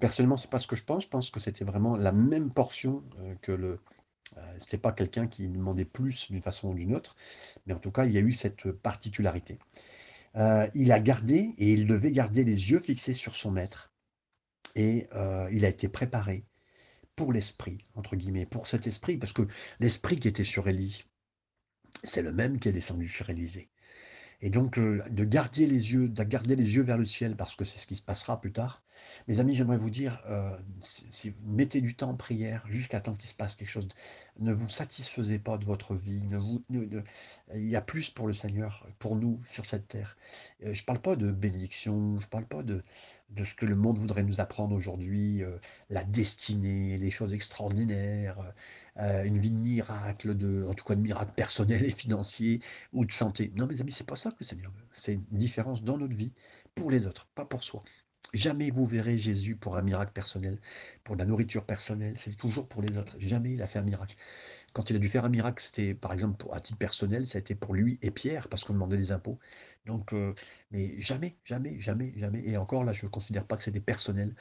personnellement, 0.00 0.36
c'est 0.36 0.50
pas 0.50 0.60
ce 0.60 0.68
que 0.68 0.76
je 0.76 0.84
pense. 0.84 1.04
Je 1.04 1.08
pense 1.08 1.30
que 1.30 1.40
c'était 1.40 1.64
vraiment 1.64 1.96
la 1.96 2.12
même 2.12 2.52
portion 2.52 3.02
euh, 3.20 3.34
que 3.42 3.52
le, 3.52 3.80
euh, 4.36 4.58
ce 4.58 4.64
n'était 4.64 4.78
pas 4.78 4.92
quelqu'un 4.92 5.26
qui 5.26 5.48
demandait 5.48 5.84
plus 5.84 6.30
d'une 6.30 6.42
façon 6.42 6.70
ou 6.70 6.74
d'une 6.74 6.94
autre, 6.94 7.16
mais 7.66 7.74
en 7.74 7.78
tout 7.78 7.90
cas, 7.90 8.04
il 8.04 8.12
y 8.12 8.18
a 8.18 8.20
eu 8.20 8.32
cette 8.32 8.70
particularité. 8.72 9.58
Euh, 10.36 10.66
il 10.74 10.92
a 10.92 11.00
gardé, 11.00 11.54
et 11.58 11.72
il 11.72 11.86
devait 11.86 12.12
garder 12.12 12.44
les 12.44 12.70
yeux 12.70 12.78
fixés 12.78 13.14
sur 13.14 13.34
son 13.34 13.50
maître, 13.50 13.92
et 14.74 15.06
euh, 15.14 15.48
il 15.52 15.64
a 15.64 15.68
été 15.68 15.88
préparé 15.88 16.46
pour 17.14 17.32
l'esprit, 17.32 17.86
entre 17.94 18.16
guillemets, 18.16 18.46
pour 18.46 18.66
cet 18.66 18.86
esprit, 18.86 19.18
parce 19.18 19.34
que 19.34 19.46
l'esprit 19.80 20.18
qui 20.18 20.28
était 20.28 20.44
sur 20.44 20.68
Élie, 20.68 21.04
c'est 22.02 22.22
le 22.22 22.32
même 22.32 22.58
qui 22.58 22.68
est 22.68 22.72
descendu 22.72 23.08
sur 23.08 23.28
Élisée. 23.28 23.68
Et 24.40 24.50
donc, 24.50 24.78
de 24.78 25.24
garder 25.24 25.66
les 25.66 25.92
yeux, 25.92 26.08
de 26.08 26.24
garder 26.24 26.56
les 26.56 26.74
yeux 26.74 26.82
vers 26.82 26.98
le 26.98 27.04
ciel, 27.04 27.36
parce 27.36 27.54
que 27.54 27.64
c'est 27.64 27.78
ce 27.78 27.86
qui 27.86 27.94
se 27.94 28.02
passera 28.02 28.40
plus 28.40 28.50
tard. 28.50 28.82
Mes 29.28 29.40
amis, 29.40 29.54
j'aimerais 29.54 29.76
vous 29.76 29.90
dire, 29.90 30.22
euh, 30.26 30.56
si, 30.80 31.30
vous 31.30 31.44
mettez 31.46 31.80
du 31.80 31.94
temps 31.94 32.10
en 32.10 32.16
prière 32.16 32.64
jusqu'à 32.68 33.00
temps 33.00 33.14
qu'il 33.14 33.28
se 33.28 33.34
passe 33.34 33.54
quelque 33.54 33.68
chose, 33.68 33.88
ne 34.40 34.52
vous 34.52 34.68
satisfaisez 34.68 35.38
pas 35.38 35.58
de 35.58 35.64
votre 35.64 35.94
vie. 35.94 36.22
Il 37.54 37.68
y 37.68 37.76
a 37.76 37.80
plus 37.82 38.10
pour 38.10 38.26
le 38.26 38.32
Seigneur, 38.32 38.86
pour 38.98 39.16
nous, 39.16 39.40
sur 39.44 39.66
cette 39.66 39.88
terre. 39.88 40.16
Euh, 40.64 40.74
je 40.74 40.82
ne 40.82 40.86
parle 40.86 41.00
pas 41.00 41.16
de 41.16 41.30
bénédiction, 41.30 42.16
je 42.18 42.24
ne 42.24 42.30
parle 42.30 42.46
pas 42.46 42.62
de, 42.62 42.82
ce 43.44 43.54
que 43.54 43.66
le 43.66 43.76
monde 43.76 43.98
voudrait 43.98 44.24
nous 44.24 44.40
apprendre 44.40 44.76
aujourd'hui, 44.76 45.42
la 45.88 46.04
destinée, 46.04 46.98
les 46.98 47.10
choses 47.10 47.32
extraordinaires, 47.32 48.52
euh, 48.98 49.24
une 49.24 49.38
vie 49.38 49.50
de 49.50 49.56
miracle, 49.56 50.30
en 50.68 50.74
tout 50.74 50.84
cas 50.84 50.94
de 50.94 51.00
miracle 51.00 51.32
personnel 51.34 51.84
et 51.84 51.90
financier 51.90 52.60
ou 52.92 53.06
de 53.06 53.12
santé. 53.12 53.50
Non, 53.56 53.66
mes 53.66 53.80
amis, 53.80 53.92
c'est 53.92 54.06
pas 54.06 54.16
ça 54.16 54.30
que 54.30 54.36
le 54.40 54.44
Seigneur 54.44 54.70
veut. 54.72 54.84
C'est 54.90 55.14
une 55.14 55.24
différence 55.30 55.82
dans 55.82 55.96
notre 55.96 56.14
vie 56.14 56.32
pour 56.74 56.90
les 56.90 57.06
autres, 57.06 57.26
pas 57.34 57.46
pour 57.46 57.64
soi. 57.64 57.82
Jamais 58.34 58.70
vous 58.70 58.86
verrez 58.86 59.18
Jésus 59.18 59.56
pour 59.56 59.76
un 59.76 59.82
miracle 59.82 60.12
personnel, 60.12 60.58
pour 61.04 61.16
la 61.16 61.26
nourriture 61.26 61.66
personnelle, 61.66 62.14
c'est 62.18 62.34
toujours 62.36 62.66
pour 62.66 62.80
les 62.80 62.96
autres. 62.96 63.14
Jamais 63.18 63.52
il 63.52 63.62
a 63.62 63.66
fait 63.66 63.78
un 63.78 63.82
miracle. 63.82 64.16
Quand 64.72 64.88
il 64.90 64.96
a 64.96 64.98
dû 64.98 65.08
faire 65.08 65.24
un 65.26 65.28
miracle, 65.28 65.62
c'était 65.62 65.94
par 65.94 66.12
exemple 66.14 66.46
à 66.52 66.60
titre 66.60 66.78
personnel, 66.78 67.26
ça 67.26 67.38
a 67.38 67.40
été 67.40 67.54
pour 67.54 67.74
lui 67.74 67.98
et 68.02 68.10
Pierre, 68.10 68.48
parce 68.48 68.64
qu'on 68.64 68.72
demandait 68.74 68.96
des 68.96 69.12
impôts. 69.12 69.38
Donc, 69.86 70.14
euh, 70.14 70.34
mais 70.70 70.98
jamais, 71.00 71.36
jamais, 71.44 71.78
jamais, 71.80 72.12
jamais. 72.16 72.42
Et 72.46 72.56
encore 72.56 72.84
là, 72.84 72.92
je 72.94 73.04
ne 73.06 73.10
considère 73.10 73.46
pas 73.46 73.56
que 73.58 73.64
c'était 73.64 73.80
personnel, 73.80 74.34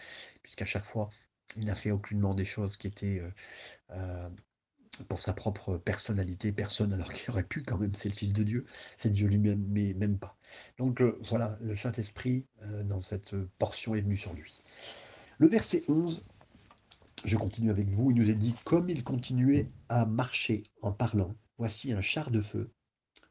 puisqu'à 0.44 0.66
chaque 0.66 0.86
fois, 0.86 1.10
il 1.58 1.66
n'a 1.66 1.76
fait 1.76 1.92
aucunement 1.92 2.34
des 2.34 2.46
choses 2.46 2.78
qui 2.78 2.88
étaient 2.88 3.20
euh, 3.20 3.32
euh, 3.92 4.30
pour 5.08 5.22
sa 5.22 5.34
propre 5.34 5.78
personnalité, 5.78 6.52
personne, 6.52 6.94
alors 6.94 7.12
qu'il 7.14 7.30
aurait 7.32 7.44
pu 7.44 7.64
quand 7.64 7.78
même, 7.78 7.96
c'est 7.96 8.10
le 8.10 8.16
Fils 8.16 8.34
de 8.34 8.44
Dieu, 8.44 8.66
c'est 8.98 9.10
Dieu 9.10 9.28
lui-même, 9.28 9.66
mais 9.70 9.94
même 9.94 10.18
pas. 10.18 10.38
Donc 10.78 11.02
euh, 11.02 11.18
voilà, 11.22 11.58
le 11.62 11.76
Saint-Esprit, 11.76 12.46
euh, 12.64 12.84
dans 12.84 13.00
cette 13.00 13.36
portion, 13.58 13.96
est 13.96 14.02
venu 14.02 14.18
sur 14.18 14.34
lui. 14.34 14.60
Le 15.38 15.48
verset 15.48 15.84
11, 15.88 16.24
je 17.26 17.38
continue 17.38 17.72
avec 17.72 17.90
vous, 17.90 18.12
il 18.12 18.18
nous 18.18 18.30
est 18.30 18.36
dit, 18.36 18.56
comme 18.64 18.90
il 18.90 19.04
continuait 19.04 19.70
à 19.90 20.06
marcher 20.06 20.64
en 20.82 20.92
parlant, 20.92 21.34
voici 21.58 21.94
un 21.94 22.02
char 22.02 22.32
de 22.32 22.42
feu 22.42 22.72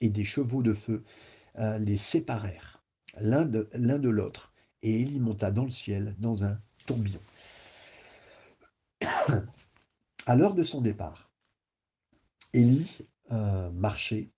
et 0.01 0.11
des 0.11 0.25
chevaux 0.25 0.63
de 0.63 0.73
feu 0.73 1.05
euh, 1.59 1.79
les 1.79 1.97
séparèrent 1.97 2.83
l'un 3.19 3.45
de, 3.45 3.69
l'un 3.73 3.99
de 3.99 4.09
l'autre, 4.09 4.53
et 4.83 5.01
Élie 5.01 5.21
monta 5.21 5.51
dans 5.51 5.65
le 5.65 5.71
ciel 5.71 6.15
dans 6.19 6.45
un 6.45 6.59
tourbillon. 6.87 7.21
à 10.27 10.37
l'heure 10.37 10.55
de 10.55 10.63
son 10.63 10.81
départ, 10.81 11.30
Élie 12.53 12.99
euh, 13.33 13.71
marchait 13.71 14.31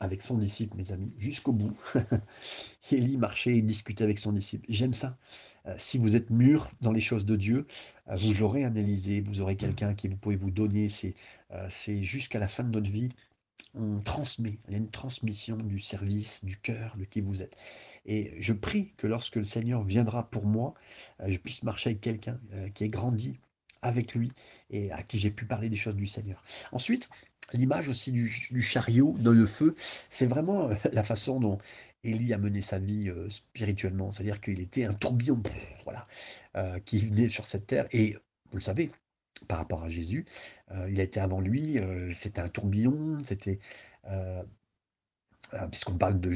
avec 0.00 0.22
son 0.22 0.38
disciple, 0.38 0.76
mes 0.76 0.92
amis, 0.92 1.12
jusqu'au 1.18 1.52
bout. 1.52 1.76
Élie 2.90 3.16
marchait 3.16 3.56
et 3.56 3.62
discutait 3.62 4.04
avec 4.04 4.18
son 4.18 4.32
disciple. 4.32 4.64
J'aime 4.68 4.94
ça. 4.94 5.18
Euh, 5.66 5.74
si 5.76 5.98
vous 5.98 6.16
êtes 6.16 6.30
mûr 6.30 6.70
dans 6.80 6.90
les 6.90 7.02
choses 7.02 7.26
de 7.26 7.36
Dieu, 7.36 7.66
euh, 8.08 8.16
vous 8.16 8.42
aurez 8.42 8.64
un 8.64 8.74
Élysée, 8.74 9.20
vous 9.20 9.40
aurez 9.40 9.56
quelqu'un 9.56 9.94
qui 9.94 10.08
vous 10.08 10.16
pouvez 10.16 10.36
vous 10.36 10.50
donner. 10.50 10.88
C'est, 10.88 11.14
c'est 11.68 12.02
jusqu'à 12.02 12.38
la 12.38 12.46
fin 12.46 12.64
de 12.64 12.70
notre 12.70 12.90
vie, 12.90 13.10
on 13.74 13.98
transmet. 14.00 14.58
Il 14.66 14.72
y 14.72 14.74
a 14.74 14.78
une 14.78 14.90
transmission 14.90 15.56
du 15.56 15.78
service, 15.78 16.44
du 16.44 16.56
cœur, 16.56 16.96
de 16.96 17.04
qui 17.04 17.20
vous 17.20 17.42
êtes. 17.42 17.56
Et 18.06 18.34
je 18.40 18.52
prie 18.52 18.94
que 18.96 19.06
lorsque 19.06 19.36
le 19.36 19.44
Seigneur 19.44 19.84
viendra 19.84 20.28
pour 20.30 20.46
moi, 20.46 20.74
je 21.24 21.36
puisse 21.36 21.62
marcher 21.62 21.90
avec 21.90 22.00
quelqu'un 22.00 22.40
qui 22.74 22.84
est 22.84 22.88
grandi 22.88 23.38
avec 23.82 24.14
lui 24.14 24.30
et 24.70 24.90
à 24.92 25.02
qui 25.02 25.18
j'ai 25.18 25.30
pu 25.30 25.44
parler 25.44 25.68
des 25.68 25.76
choses 25.76 25.96
du 25.96 26.06
Seigneur. 26.06 26.42
Ensuite, 26.72 27.08
l'image 27.52 27.88
aussi 27.88 28.12
du, 28.12 28.62
chariot 28.62 29.16
dans 29.18 29.32
le 29.32 29.46
feu, 29.46 29.74
c'est 30.08 30.26
vraiment 30.26 30.68
euh, 30.68 30.74
la 30.92 31.02
façon 31.02 31.40
dont 31.40 31.58
Élie 32.04 32.32
a 32.32 32.38
mené 32.38 32.62
sa 32.62 32.78
vie 32.78 33.08
euh, 33.08 33.28
spirituellement. 33.30 34.10
C'est-à-dire 34.10 34.40
qu'il 34.40 34.60
était 34.60 34.84
un 34.84 34.94
tourbillon, 34.94 35.42
voilà, 35.84 36.06
euh, 36.56 36.78
qui 36.80 36.98
venait 36.98 37.28
sur 37.28 37.46
cette 37.46 37.66
terre. 37.66 37.86
Et 37.92 38.16
vous 38.50 38.58
le 38.58 38.62
savez, 38.62 38.90
par 39.48 39.58
rapport 39.58 39.82
à 39.82 39.90
Jésus, 39.90 40.26
il 40.88 41.00
a 41.00 41.02
été 41.02 41.18
avant 41.18 41.40
lui, 41.40 41.80
c'était 42.14 42.40
un 42.40 42.48
tourbillon, 42.48 43.16
c'était 43.24 43.58
puisqu'on 45.70 45.96
parle 45.96 46.20
de, 46.20 46.32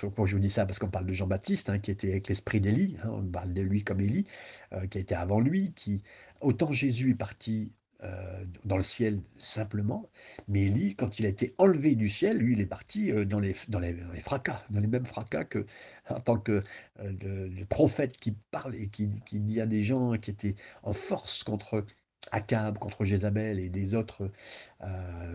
pourquoi 0.00 0.26
je 0.26 0.34
vous 0.34 0.40
dis 0.40 0.50
ça? 0.50 0.66
Parce 0.66 0.78
qu'on 0.78 0.88
parle 0.88 1.06
de 1.06 1.12
Jean-Baptiste, 1.12 1.70
hein, 1.70 1.78
qui 1.78 1.90
était 1.90 2.10
avec 2.10 2.28
l'esprit 2.28 2.60
d'Élie, 2.60 2.96
hein, 3.02 3.10
on 3.12 3.22
parle 3.22 3.52
de 3.52 3.62
lui 3.62 3.84
comme 3.84 4.00
Élie, 4.00 4.24
euh, 4.72 4.86
qui 4.86 4.98
a 4.98 5.00
été 5.00 5.14
avant 5.14 5.40
lui, 5.40 5.72
qui, 5.72 6.02
autant 6.40 6.72
Jésus 6.72 7.10
est 7.10 7.14
parti 7.14 7.72
euh, 8.02 8.44
dans 8.64 8.76
le 8.76 8.82
ciel 8.82 9.20
simplement, 9.38 10.08
mais 10.48 10.62
Élie, 10.62 10.94
quand 10.96 11.18
il 11.18 11.26
a 11.26 11.28
été 11.28 11.54
enlevé 11.58 11.94
du 11.94 12.08
ciel, 12.08 12.38
lui, 12.38 12.52
il 12.52 12.60
est 12.60 12.66
parti 12.66 13.10
euh, 13.12 13.24
dans, 13.24 13.38
les, 13.38 13.54
dans, 13.68 13.80
les, 13.80 13.94
fracas, 14.20 14.62
dans 14.70 14.80
les 14.80 14.86
mêmes 14.86 15.06
fracas 15.06 15.44
que 15.44 15.64
en 16.08 16.20
tant 16.20 16.38
que 16.38 16.62
le, 16.98 17.64
prophète 17.64 18.16
qui 18.16 18.32
parle 18.50 18.74
et 18.74 18.88
qui, 18.88 19.08
qui 19.24 19.40
dit 19.40 19.60
à 19.60 19.66
des 19.66 19.82
gens 19.82 20.12
qui 20.18 20.30
étaient 20.30 20.56
en 20.82 20.92
force 20.92 21.42
contre 21.42 21.84
Akab, 22.32 22.78
contre 22.78 23.04
Jézabel 23.04 23.60
et 23.60 23.68
des 23.68 23.94
autres 23.94 24.30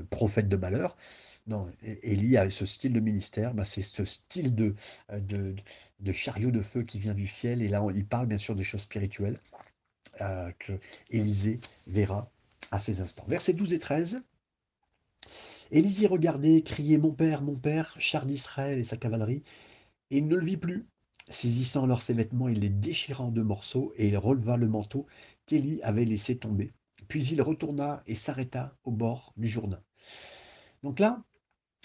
prophètes 0.09 0.49
de 0.49 0.57
malheur, 0.57 0.97
non, 1.47 1.71
Élie 1.81 2.37
a 2.37 2.49
ce 2.49 2.65
style 2.65 2.93
de 2.93 2.99
ministère, 2.99 3.53
bah, 3.53 3.65
c'est 3.65 3.81
ce 3.81 4.05
style 4.05 4.53
de, 4.53 4.75
euh, 5.11 5.19
de, 5.19 5.55
de, 5.99 6.11
chariot 6.11 6.51
de 6.51 6.61
feu 6.61 6.83
qui 6.83 6.99
vient 6.99 7.13
du 7.13 7.27
ciel. 7.27 7.61
Et 7.61 7.67
là, 7.67 7.83
il 7.95 8.05
parle 8.05 8.27
bien 8.27 8.37
sûr 8.37 8.55
des 8.55 8.63
choses 8.63 8.81
spirituelles 8.81 9.37
euh, 10.21 10.51
que 10.59 10.73
Élisée 11.09 11.59
verra 11.87 12.29
à 12.69 12.77
ces 12.77 13.01
instants. 13.01 13.25
Versets 13.27 13.53
12 13.53 13.73
et 13.73 13.79
13. 13.79 14.23
Élisée 15.71 16.07
regardait, 16.07 16.61
criait 16.61 16.97
Mon 16.97 17.13
père, 17.13 17.41
mon 17.41 17.55
père, 17.55 17.95
char 17.97 18.25
d'Israël 18.25 18.77
et 18.77 18.83
sa 18.83 18.97
cavalerie. 18.97 19.43
Et 20.09 20.17
il 20.17 20.27
ne 20.27 20.35
le 20.35 20.45
vit 20.45 20.57
plus. 20.57 20.85
Saisissant 21.29 21.85
alors 21.85 22.01
ses 22.01 22.13
vêtements, 22.13 22.49
il 22.49 22.59
les 22.59 22.69
déchira 22.69 23.23
en 23.23 23.31
deux 23.31 23.43
morceaux 23.43 23.93
et 23.95 24.07
il 24.07 24.17
releva 24.17 24.57
le 24.57 24.67
manteau 24.67 25.07
qu'Élie 25.45 25.81
avait 25.81 26.05
laissé 26.05 26.37
tomber. 26.37 26.73
Puis 27.07 27.25
il 27.27 27.41
retourna 27.41 28.03
et 28.05 28.15
s'arrêta 28.15 28.75
au 28.83 28.91
bord 28.91 29.33
du 29.37 29.47
Jourdain. 29.47 29.81
Donc 30.83 30.99
là, 30.99 31.23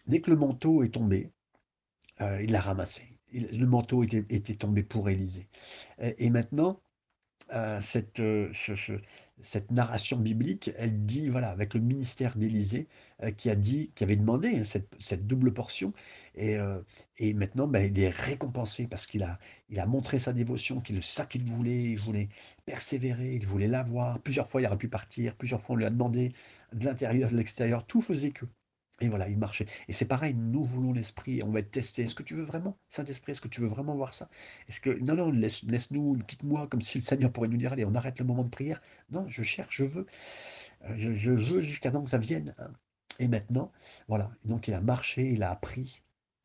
Dès 0.07 0.21
que 0.21 0.31
le 0.31 0.37
manteau 0.37 0.83
est 0.83 0.91
tombé, 0.91 1.33
euh, 2.21 2.41
il 2.43 2.53
l'a 2.53 2.61
ramassé. 2.61 3.19
le 3.33 3.67
manteau 3.67 4.05
était, 4.05 4.55
tombé 4.55 4.83
pour 4.83 5.09
Élisée. 5.09 5.49
Et, 5.99 6.31
maintenant, 6.31 6.81
euh, 7.55 7.81
cette, 7.81 8.21
euh, 8.21 8.51
cette 9.41 9.71
narration 9.71 10.17
biblique, 10.19 10.71
elle 10.77 11.05
dit, 11.05 11.29
voilà, 11.29 11.51
avec 11.51 11.75
le 11.75 11.81
ministère 11.81 12.37
d'Élisée, 12.37 12.89
qui 13.37 13.51
a 13.51 13.57
dit, 13.57 13.93
qui 13.95 14.05
avait 14.05 14.17
demandé 14.17 14.59
hein, 14.59 14.65
cette, 14.65 15.27
double 15.27 15.53
portion, 15.53 15.93
et, 16.37 16.57
et 17.19 17.35
maintenant, 17.35 17.67
ben, 17.67 17.81
il 17.85 17.99
est 18.01 18.11
récompensé 18.11 18.87
parce 18.87 19.07
qu'il 19.07 19.23
a, 19.25 19.39
il 19.69 19.81
a 19.81 19.87
montré 19.87 20.19
sa 20.19 20.33
dévotion, 20.33 20.81
qu'il 20.81 21.03
ça 21.03 21.27
qu'il 21.27 21.45
voulait, 21.45 21.85
il 21.85 21.99
voulait 21.99 22.29
persévérer, 22.65 23.35
il 23.35 23.47
voulait 23.47 23.69
l'avoir. 23.69 24.21
Plusieurs 24.21 24.49
fois, 24.49 24.61
il 24.63 24.67
aurait 24.67 24.79
pu 24.79 24.89
partir, 24.89 25.37
plusieurs 25.37 25.61
fois, 25.61 25.75
on 25.75 25.79
lui 25.79 25.87
a 25.87 25.91
demandé 25.91 26.33
de 26.73 26.85
l'intérieur, 26.85 27.31
de 27.31 27.37
l'extérieur, 27.37 27.87
tout 27.87 28.01
faisait 28.01 28.31
que. 28.31 28.47
Et 29.01 29.09
voilà, 29.09 29.29
il 29.29 29.37
marchait. 29.39 29.67
Et 29.89 29.93
c'est 29.93 30.07
pareil, 30.07 30.35
nous 30.35 30.65
voulons 30.65 30.93
l'esprit, 30.93 31.43
on 31.45 31.51
va 31.51 31.61
être 31.61 31.71
testé. 31.71 32.03
Est-ce 32.03 32.15
que 32.15 32.23
tu 32.23 32.35
veux 32.35 32.45
vraiment, 32.45 32.79
Saint-Esprit, 32.89 33.33
est-ce 33.33 33.43
que 33.43 33.49
tu 33.49 33.61
veux 33.61 33.67
vraiment 33.67 33.95
voir 33.95 34.15
ça? 34.15 34.31
Est-ce 34.69 34.81
que 34.81 34.91
non, 35.07 35.15
non, 35.15 35.31
laisse, 35.31 35.91
nous 35.91 36.19
quitte-moi, 36.27 36.67
comme 36.69 36.81
si 36.81 36.99
le 36.99 37.03
Seigneur 37.03 37.31
pourrait 37.31 37.49
nous 37.49 37.59
dire, 37.59 37.73
allez, 37.73 37.85
on 37.85 37.95
arrête 37.95 38.19
le 38.19 38.25
moment 38.25 38.45
de 38.45 38.49
prière. 38.49 38.81
Non, 39.11 39.29
je 39.29 39.43
cherche, 39.43 39.77
je 39.77 39.85
veux, 39.85 40.07
euh, 40.85 40.95
je, 40.97 41.31
veux 41.31 41.61
jusqu'à 41.63 41.91
temps 41.91 42.03
que 42.03 42.11
ça 42.11 42.19
vienne. 42.19 42.55
Hein. 42.59 42.71
Et 43.19 43.29
maintenant, 43.29 43.71
voilà. 44.09 44.31
Donc 44.45 44.69
il 44.69 44.75
a 44.75 44.81
marché, 44.81 45.29
il 45.31 45.43
a 45.43 45.51
appris, 45.51 46.03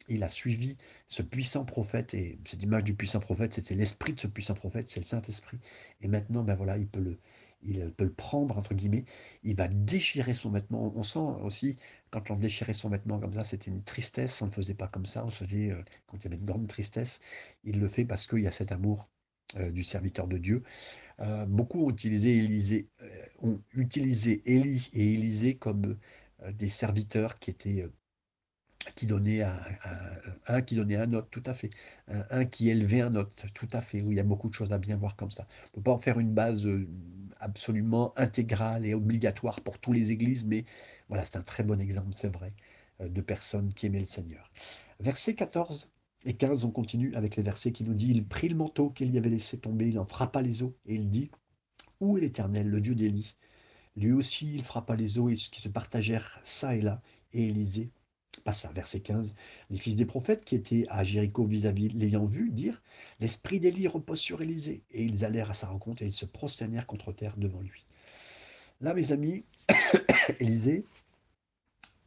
il 0.10 0.24
a 0.24 0.30
suivi 0.30 0.78
ce 1.08 1.22
puissant 1.22 1.64
prophète. 1.64 2.14
Et 2.14 2.38
cette 2.46 2.64
image 2.64 2.84
du 2.84 2.96
puissant 2.96 3.20
prophète, 3.22 3.54
c'était 3.54 3.76
l'esprit 3.76 4.14
de 4.14 4.20
ce 4.20 4.28
puissant 4.28 4.56
prophète, 4.56 4.90
c'est 4.90 5.00
le 5.00 5.06
Saint-Esprit. 5.06 5.58
Et 6.02 6.10
maintenant, 6.10 6.44
ben 6.44 6.56
voilà, 6.56 6.78
il 6.78 6.88
peut 6.88 7.00
le, 7.00 7.18
il 7.63 7.91
peut 7.93 8.06
le 8.06 8.13
prendre, 8.13 8.58
entre 8.58 8.74
guillemets, 8.74 9.06
il 9.43 9.56
va 9.56 9.67
déchirer 9.67 10.34
son 10.34 10.52
vêtement. 10.52 10.93
On 10.95 11.04
sent 11.04 11.19
aussi, 11.43 11.76
quand 12.10 12.32
on 12.32 12.36
déchirait 12.36 12.74
son 12.74 12.89
vêtement 12.89 13.19
comme 13.19 13.34
ça, 13.34 13.43
c'était 13.43 13.71
une 13.71 13.84
tristesse, 13.84 14.41
on 14.41 14.45
ne 14.45 14.50
le 14.52 14.56
faisait 14.56 14.74
pas 14.74 14.88
comme 14.88 15.06
ça, 15.06 15.26
on 15.26 15.30
faisait, 15.30 15.71
euh, 15.71 15.84
quand 16.08 16.17
il 16.17 16.24
y 16.26 16.28
avait 16.28 16.38
une 16.38 16.45
grande 16.45 16.67
tristesse, 16.67 17.21
il 17.63 17.80
le 17.80 17.88
fait 17.88 18.06
parce 18.06 18.28
qu'il 18.28 18.39
y 18.39 18.47
a 18.47 18.52
cet 18.52 18.71
amour 18.71 19.10
euh, 19.58 19.71
du 19.71 19.84
serviteur 19.84 20.28
de 20.28 20.38
Dieu. 20.38 20.63
Euh, 21.19 21.45
beaucoup 21.45 21.86
ont 21.86 21.91
utilisé, 21.91 22.36
Élisée, 22.38 22.89
ont 23.39 23.62
utilisé 23.74 24.41
Élie 24.45 24.89
et 24.93 25.13
Élisée 25.13 25.58
comme 25.58 25.97
des 26.54 26.69
serviteurs 26.69 27.38
qui 27.39 27.52
étaient 27.52 27.86
qui 29.02 29.08
donnait 29.08 29.42
un, 30.46 30.62
qui 30.62 30.76
donnait 30.76 30.96
un 30.96 31.12
autre, 31.14 31.28
tout 31.32 31.42
à 31.48 31.56
fait. 31.56 31.72
Un, 32.08 32.46
qui 32.46 32.70
élevait 32.70 33.02
un 33.02 33.16
autre, 33.16 33.32
tout 33.52 33.68
à 33.74 33.82
fait. 33.82 34.00
Oui, 34.04 34.10
il 34.12 34.18
y 34.18 34.20
a 34.20 34.24
beaucoup 34.24 34.48
de 34.48 34.54
choses 34.54 34.74
à 34.74 34.78
bien 34.78 34.96
voir 34.96 35.16
comme 35.16 35.32
ça. 35.32 35.48
On 35.50 35.66
ne 35.66 35.72
peut 35.78 35.82
pas 35.82 35.92
en 35.94 35.98
faire 35.98 36.20
une 36.20 36.32
base 36.36 36.68
euh, 36.68 36.88
absolument 37.40 38.14
intégrale 38.16 38.86
et 38.86 38.94
obligatoire 38.94 39.62
pour 39.62 39.80
toutes 39.80 39.96
les 39.96 40.12
églises, 40.12 40.46
mais 40.46 40.66
voilà, 41.10 41.26
c'est 41.26 41.38
un 41.38 41.42
très 41.42 41.64
bon 41.64 41.82
exemple, 41.82 42.12
c'est 42.14 42.32
vrai, 42.32 42.50
euh, 43.02 43.10
de 43.10 43.22
personnes 43.22 43.74
qui 43.74 43.88
aimaient 43.88 44.02
le 44.02 44.06
Seigneur. 44.06 44.52
Versets 45.00 45.34
14 45.34 45.90
et 46.26 46.36
15, 46.36 46.64
on 46.66 46.70
continue 46.70 47.12
avec 47.16 47.38
les 47.38 47.42
versets 47.42 47.72
qui 47.72 47.84
nous 47.84 47.96
dit 47.96 48.12
Il 48.12 48.24
prit 48.28 48.50
le 48.50 48.56
manteau 48.56 48.92
qu'il 48.92 49.12
y 49.12 49.18
avait 49.18 49.32
laissé 49.32 49.58
tomber, 49.58 49.88
il 49.88 49.98
en 49.98 50.06
frappa 50.06 50.44
les 50.44 50.62
eaux, 50.62 50.78
et 50.86 50.94
il 50.94 51.10
dit 51.10 51.32
Où 52.02 52.20
est 52.20 52.22
l'Éternel, 52.22 52.68
le 52.68 52.82
Dieu 52.82 52.94
d'Élie? 52.94 53.36
Lui 53.96 54.12
aussi, 54.12 54.54
il 54.54 54.64
frappa 54.64 54.96
les 54.96 55.18
eaux 55.18 55.30
qui 55.30 55.60
se 55.60 55.70
partagèrent 55.70 56.40
ça 56.44 56.76
et 56.76 56.82
là, 56.82 57.02
et 57.34 57.48
Élisée 57.48 57.92
ça, 58.52 58.72
verset 58.72 59.02
15. 59.02 59.36
Les 59.70 59.78
fils 59.78 59.96
des 59.96 60.06
prophètes 60.06 60.46
qui 60.46 60.56
étaient 60.56 60.86
à 60.89 61.04
Jéricho 61.04 61.46
vis-à-vis 61.46 61.89
l'ayant 61.89 62.26
vu 62.26 62.50
dire 62.52 62.82
L'esprit 63.20 63.60
d'Élie 63.60 63.88
repose 63.88 64.20
sur 64.20 64.41
Élisée. 64.41 64.84
Et 64.91 65.04
ils 65.04 65.26
allèrent 65.26 65.52
à 65.52 65.54
sa 65.54 65.67
rencontre 65.67 66.02
et 66.02 66.06
ils 66.06 66.13
se 66.13 66.26
prosternèrent 66.26 66.88
contre 66.88 67.12
terre 67.12 67.38
devant 67.38 67.62
lui. 67.62 67.86
Là, 68.80 68.94
mes 68.94 69.12
amis, 69.12 69.46
Élisée, 70.39 70.86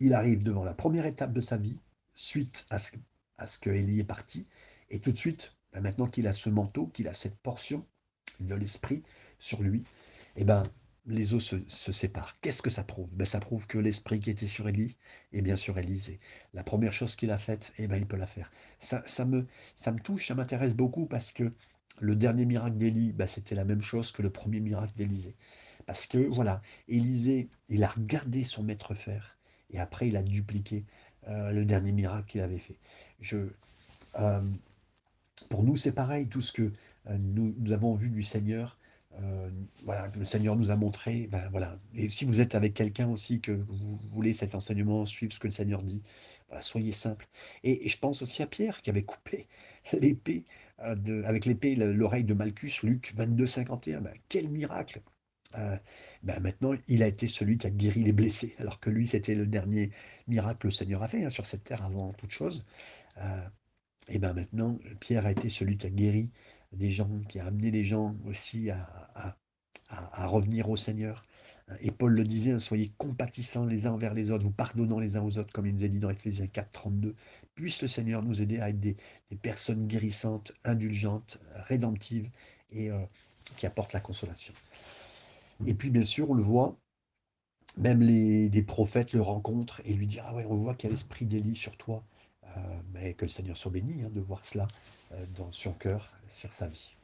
il 0.00 0.12
arrive 0.12 0.42
devant 0.42 0.64
la 0.64 0.74
première 0.74 1.06
étape 1.06 1.32
de 1.32 1.40
sa 1.40 1.56
vie, 1.56 1.80
suite 2.14 2.66
à 2.70 2.78
ce, 2.78 2.96
à 3.38 3.46
ce 3.46 3.58
que 3.58 3.70
Élie 3.70 4.00
est 4.00 4.04
parti. 4.04 4.46
Et 4.90 4.98
tout 4.98 5.12
de 5.12 5.16
suite, 5.16 5.54
ben, 5.72 5.80
maintenant 5.80 6.06
qu'il 6.06 6.26
a 6.26 6.32
ce 6.32 6.48
manteau, 6.48 6.88
qu'il 6.88 7.08
a 7.08 7.12
cette 7.12 7.38
portion 7.38 7.86
de 8.40 8.54
l'esprit 8.54 9.02
sur 9.38 9.62
lui, 9.62 9.84
eh 10.36 10.44
ben, 10.44 10.64
les 11.06 11.34
eaux 11.34 11.40
se, 11.40 11.56
séparent. 11.68 12.38
Qu'est-ce 12.40 12.62
que 12.62 12.70
ça 12.70 12.84
prouve? 12.84 13.12
Ben, 13.14 13.26
Ça 13.26 13.40
prouve 13.40 13.66
que 13.66 13.78
l'esprit 13.78 14.20
qui 14.20 14.30
était 14.30 14.46
sur 14.46 14.68
Élie 14.68 14.96
est 15.32 15.42
bien 15.42 15.56
sur 15.56 15.78
Élisée. 15.78 16.20
La 16.54 16.64
première 16.64 16.92
chose 16.92 17.16
qu'il 17.16 17.30
a 17.30 17.38
faite, 17.38 17.72
eh 17.78 17.86
ben, 17.86 17.96
il 17.96 18.06
peut 18.06 18.16
la 18.16 18.26
faire. 18.26 18.50
Ça, 18.78 19.02
ça, 19.06 19.24
me, 19.24 19.46
ça 19.76 19.92
me 19.92 19.98
touche, 19.98 20.28
ça 20.28 20.34
m'intéresse 20.34 20.74
beaucoup 20.74 21.06
parce 21.06 21.32
que 21.32 21.52
le 22.00 22.16
dernier 22.16 22.44
miracle 22.46 22.76
d'Élie, 22.76 23.12
ben, 23.12 23.26
c'était 23.26 23.54
la 23.54 23.64
même 23.64 23.82
chose 23.82 24.12
que 24.12 24.22
le 24.22 24.30
premier 24.30 24.60
miracle 24.60 24.94
d'Élisée. 24.96 25.36
Parce 25.86 26.06
que, 26.06 26.18
voilà, 26.18 26.62
Élisée, 26.88 27.48
il 27.68 27.84
a 27.84 27.88
regardé 27.88 28.44
son 28.44 28.62
maître 28.62 28.94
faire 28.94 29.36
et 29.70 29.78
après, 29.78 30.08
il 30.08 30.16
a 30.16 30.22
dupliqué 30.22 30.84
euh, 31.28 31.50
le 31.50 31.64
dernier 31.64 31.92
miracle 31.92 32.26
qu'il 32.28 32.40
avait 32.40 32.58
fait. 32.58 32.78
Je, 33.20 33.48
euh, 34.18 34.42
pour 35.48 35.62
nous, 35.62 35.76
c'est 35.76 35.92
pareil, 35.92 36.28
tout 36.28 36.40
ce 36.40 36.52
que 36.52 36.72
euh, 37.08 37.18
nous, 37.18 37.54
nous, 37.58 37.72
avons 37.72 37.94
vu 37.94 38.08
du 38.08 38.22
Seigneur, 38.22 38.78
euh, 39.22 39.50
voilà, 39.84 40.08
le 40.16 40.24
Seigneur 40.24 40.56
nous 40.56 40.70
a 40.70 40.76
montré, 40.76 41.28
ben 41.30 41.48
voilà. 41.50 41.78
Et 41.94 42.08
si 42.08 42.24
vous 42.24 42.40
êtes 42.40 42.54
avec 42.54 42.74
quelqu'un 42.74 43.08
aussi, 43.08 43.40
que 43.40 43.52
vous 43.52 44.00
voulez 44.10 44.32
cet 44.32 44.54
enseignement, 44.54 45.04
suivre 45.06 45.32
ce 45.32 45.38
que 45.38 45.46
le 45.46 45.52
Seigneur 45.52 45.82
dit, 45.82 46.02
soyez 46.60 46.92
simple. 46.92 47.28
Et, 47.62 47.88
je 47.88 47.98
pense 47.98 48.22
aussi 48.22 48.42
à 48.42 48.46
Pierre 48.46 48.82
qui 48.82 48.90
avait 48.90 49.02
coupé 49.02 49.48
l'épée 49.92 50.44
euh, 50.80 51.22
avec 51.24 51.46
l'épée 51.46 51.76
l'oreille 51.76 52.24
de 52.24 52.34
Malchus, 52.34 52.80
Luc 52.82 53.12
22, 53.14 53.46
51. 53.46 54.00
Ben, 54.00 54.14
quel 54.28 54.48
miracle! 54.48 55.02
Euh, 55.56 55.76
ben 56.24 56.40
maintenant, 56.40 56.72
il 56.88 57.02
a 57.02 57.06
été 57.06 57.28
celui 57.28 57.58
qui 57.58 57.66
a 57.68 57.70
guéri 57.70 58.02
les 58.02 58.12
blessés, 58.12 58.56
alors 58.58 58.80
que 58.80 58.90
lui, 58.90 59.06
c'était 59.06 59.36
le 59.36 59.46
dernier 59.46 59.90
miracle 60.26 60.58
que 60.58 60.66
le 60.66 60.72
Seigneur 60.72 61.02
a 61.02 61.08
fait 61.08 61.24
hein, 61.24 61.30
sur 61.30 61.46
cette 61.46 61.62
terre 61.64 61.84
avant 61.84 62.12
toute 62.14 62.32
chose. 62.32 62.66
Euh, 63.18 63.46
et 64.08 64.18
ben 64.18 64.32
maintenant, 64.34 64.78
Pierre 65.00 65.26
a 65.26 65.30
été 65.30 65.48
celui 65.48 65.76
qui 65.76 65.86
a 65.86 65.90
guéri 65.90 66.30
des 66.72 66.90
gens, 66.90 67.08
qui 67.28 67.38
a 67.38 67.46
amené 67.46 67.70
des 67.70 67.84
gens 67.84 68.16
aussi 68.26 68.70
à, 68.70 69.03
à- 69.88 70.26
revenir 70.26 70.68
au 70.70 70.76
Seigneur. 70.76 71.22
Et 71.80 71.90
Paul 71.90 72.12
le 72.12 72.24
disait, 72.24 72.52
hein, 72.52 72.58
soyez 72.58 72.90
compatissants 72.98 73.64
les 73.64 73.86
uns 73.86 73.92
envers 73.92 74.12
les 74.14 74.30
autres, 74.30 74.44
vous 74.44 74.50
pardonnant 74.50 74.98
les 74.98 75.16
uns 75.16 75.22
aux 75.22 75.38
autres, 75.38 75.52
comme 75.52 75.66
il 75.66 75.74
nous 75.74 75.84
a 75.84 75.88
dit 75.88 75.98
dans 75.98 76.10
Éphésiens 76.10 76.46
4, 76.46 76.70
32. 76.72 77.14
Puisse 77.54 77.80
le 77.80 77.88
Seigneur 77.88 78.22
nous 78.22 78.42
aider 78.42 78.60
à 78.60 78.68
être 78.68 78.80
des, 78.80 78.96
des 79.30 79.36
personnes 79.36 79.86
guérissantes, 79.86 80.52
indulgentes, 80.64 81.38
rédemptives 81.54 82.30
et 82.70 82.90
euh, 82.90 82.98
qui 83.56 83.66
apportent 83.66 83.94
la 83.94 84.00
consolation. 84.00 84.52
Et 85.66 85.74
puis, 85.74 85.90
bien 85.90 86.04
sûr, 86.04 86.30
on 86.30 86.34
le 86.34 86.42
voit, 86.42 86.76
même 87.78 88.02
les, 88.02 88.48
des 88.48 88.62
prophètes 88.62 89.12
le 89.12 89.22
rencontrent 89.22 89.80
et 89.84 89.94
lui 89.94 90.06
disent, 90.06 90.22
ah 90.24 90.34
ouais, 90.34 90.44
on 90.48 90.56
voit 90.56 90.74
qu'il 90.74 90.90
y 90.90 90.92
a 90.92 90.94
l'esprit 90.94 91.24
d'Élie 91.24 91.56
sur 91.56 91.76
toi. 91.76 92.04
Euh, 92.56 92.60
mais 92.92 93.14
que 93.14 93.24
le 93.24 93.30
Seigneur 93.30 93.56
soit 93.56 93.72
béni 93.72 94.02
hein, 94.02 94.10
de 94.12 94.20
voir 94.20 94.44
cela 94.44 94.68
euh, 95.12 95.26
dans 95.36 95.50
son 95.50 95.72
cœur, 95.72 96.12
sur 96.28 96.52
sa 96.52 96.68
vie. 96.68 96.94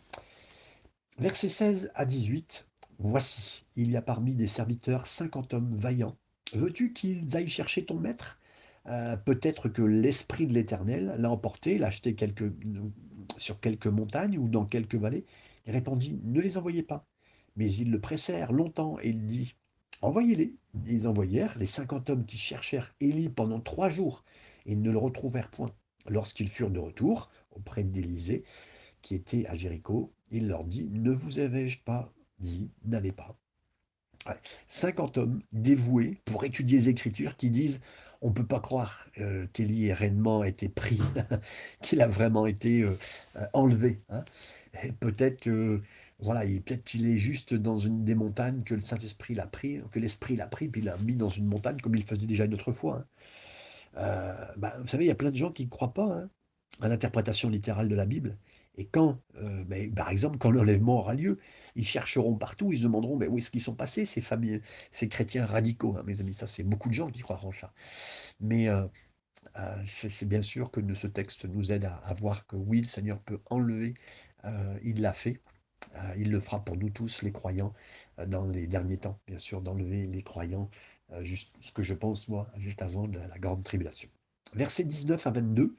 Versets 1.18 1.48
16 1.48 1.90
à 1.94 2.04
18. 2.04 2.69
Voici, 3.02 3.64
il 3.76 3.90
y 3.90 3.96
a 3.96 4.02
parmi 4.02 4.34
des 4.34 4.46
serviteurs 4.46 5.06
cinquante 5.06 5.54
hommes 5.54 5.74
vaillants. 5.74 6.18
Veux-tu 6.52 6.92
qu'ils 6.92 7.34
aillent 7.34 7.48
chercher 7.48 7.86
ton 7.86 7.98
maître? 7.98 8.38
Euh, 8.84 9.16
Peut-être 9.16 9.70
que 9.70 9.80
l'Esprit 9.80 10.46
de 10.46 10.52
l'Éternel 10.52 11.14
l'a 11.16 11.30
emporté, 11.30 11.78
l'a 11.78 11.86
acheté 11.86 12.14
sur 13.38 13.58
quelques 13.58 13.86
montagnes 13.86 14.36
ou 14.36 14.48
dans 14.48 14.66
quelques 14.66 14.96
vallées. 14.96 15.24
Il 15.66 15.72
répondit, 15.72 16.20
ne 16.24 16.42
les 16.42 16.58
envoyez 16.58 16.82
pas. 16.82 17.06
Mais 17.56 17.72
ils 17.72 17.90
le 17.90 18.02
pressèrent 18.02 18.52
longtemps 18.52 18.98
et 19.00 19.08
il 19.08 19.26
dit, 19.26 19.54
envoyez-les. 20.02 20.54
Ils 20.86 21.08
envoyèrent 21.08 21.58
les 21.58 21.64
cinquante 21.64 22.10
hommes 22.10 22.26
qui 22.26 22.36
cherchèrent 22.36 22.94
Élie 23.00 23.30
pendant 23.30 23.60
trois 23.60 23.88
jours 23.88 24.24
et 24.66 24.76
ne 24.76 24.90
le 24.90 24.98
retrouvèrent 24.98 25.50
point. 25.50 25.70
Lorsqu'ils 26.06 26.48
furent 26.48 26.70
de 26.70 26.78
retour 26.78 27.30
auprès 27.50 27.82
d'Élysée, 27.82 28.44
qui 29.00 29.14
était 29.14 29.46
à 29.46 29.54
Jéricho, 29.54 30.12
il 30.30 30.48
leur 30.48 30.64
dit, 30.66 30.86
ne 30.90 31.12
vous 31.12 31.38
avais-je 31.38 31.80
pas 31.80 32.12
dit, 32.40 32.70
n'allez 32.84 33.12
pas. 33.12 33.36
Ouais. 34.26 34.34
50 34.66 35.18
hommes 35.18 35.42
dévoués 35.52 36.20
pour 36.26 36.44
étudier 36.44 36.78
les 36.78 36.88
Écritures 36.90 37.36
qui 37.36 37.50
disent, 37.50 37.80
on 38.22 38.28
ne 38.28 38.34
peut 38.34 38.46
pas 38.46 38.60
croire 38.60 39.06
euh, 39.18 39.46
qu'Élie 39.54 39.92
réellement 39.94 40.44
été 40.44 40.68
pris, 40.68 40.98
qu'il 41.82 42.02
a 42.02 42.06
vraiment 42.06 42.46
été 42.46 42.82
euh, 42.82 42.98
euh, 43.36 43.46
enlevé. 43.54 43.98
hein. 44.10 44.24
Peut-être 45.00 45.40
que 45.42 45.80
voilà, 46.20 46.44
il- 46.44 46.62
peut-être 46.62 46.84
qu'il 46.84 47.06
est 47.08 47.18
juste 47.18 47.54
dans 47.54 47.78
une 47.78 48.04
des 48.04 48.14
montagnes 48.14 48.62
que 48.62 48.74
le 48.74 48.80
Saint-Esprit 48.80 49.34
l'a 49.34 49.46
pris, 49.46 49.80
que 49.90 49.98
l'Esprit 49.98 50.36
l'a 50.36 50.46
pris, 50.46 50.68
puis 50.68 50.82
l'a 50.82 50.96
mis 50.98 51.16
dans 51.16 51.28
une 51.30 51.46
montagne 51.46 51.78
comme 51.80 51.94
il 51.96 52.04
faisait 52.04 52.26
déjà 52.26 52.44
une 52.44 52.54
autre 52.54 52.72
fois. 52.72 52.98
hein. 52.98 53.06
Euh, 53.96 54.46
bah, 54.56 54.74
vous 54.80 54.86
savez, 54.86 55.04
il 55.04 55.08
y 55.08 55.10
a 55.10 55.14
plein 55.16 55.30
de 55.30 55.36
gens 55.36 55.50
qui 55.50 55.64
ne 55.64 55.70
croient 55.70 55.94
pas 55.94 56.04
hein, 56.04 56.30
à 56.80 56.88
l'interprétation 56.88 57.48
littérale 57.50 57.88
de 57.88 57.94
la 57.94 58.06
Bible. 58.06 58.36
Et 58.76 58.86
quand, 58.86 59.20
euh, 59.36 59.64
mais, 59.68 59.88
par 59.88 60.10
exemple, 60.10 60.38
quand 60.38 60.50
l'enlèvement 60.50 60.98
aura 60.98 61.14
lieu, 61.14 61.38
ils 61.76 61.86
chercheront 61.86 62.36
partout, 62.36 62.72
ils 62.72 62.78
se 62.78 62.82
demanderont 62.84 63.16
mais 63.16 63.26
où 63.26 63.38
est-ce 63.38 63.50
qu'ils 63.50 63.60
sont 63.60 63.74
passés, 63.74 64.06
ces 64.06 65.08
chrétiens 65.08 65.44
radicaux, 65.44 65.96
hein, 65.98 66.02
mes 66.06 66.20
amis? 66.20 66.34
Ça, 66.34 66.46
c'est 66.46 66.62
beaucoup 66.62 66.88
de 66.88 66.94
gens 66.94 67.10
qui 67.10 67.20
croient 67.20 67.44
en 67.44 67.52
ça. 67.52 67.72
Mais 68.40 68.68
euh, 68.68 68.86
euh, 69.58 69.76
c'est 69.86 70.28
bien 70.28 70.42
sûr 70.42 70.70
que 70.70 70.80
ce 70.94 71.06
texte 71.06 71.44
nous 71.46 71.72
aide 71.72 71.84
à, 71.84 72.14
voir 72.14 72.46
que 72.46 72.56
oui, 72.56 72.80
le 72.82 72.86
Seigneur 72.86 73.20
peut 73.20 73.40
enlever, 73.50 73.94
euh, 74.44 74.78
il 74.82 75.00
l'a 75.00 75.12
fait, 75.12 75.40
il 76.16 76.30
le 76.30 76.40
fera 76.40 76.64
pour 76.64 76.76
nous 76.76 76.90
tous, 76.90 77.22
les 77.22 77.32
croyants, 77.32 77.72
dans 78.26 78.46
les 78.46 78.66
derniers 78.66 78.98
temps, 78.98 79.18
bien 79.26 79.38
sûr, 79.38 79.62
d'enlever 79.62 80.06
les 80.06 80.22
croyants, 80.22 80.70
juste 81.22 81.54
ce 81.60 81.72
que 81.72 81.82
je 81.82 81.94
pense, 81.94 82.28
moi, 82.28 82.50
juste 82.58 82.82
avant 82.82 83.06
la 83.06 83.38
grande 83.38 83.64
tribulation. 83.64 84.08
Versets 84.54 84.84
19 84.84 85.26
à 85.26 85.30
22, 85.30 85.74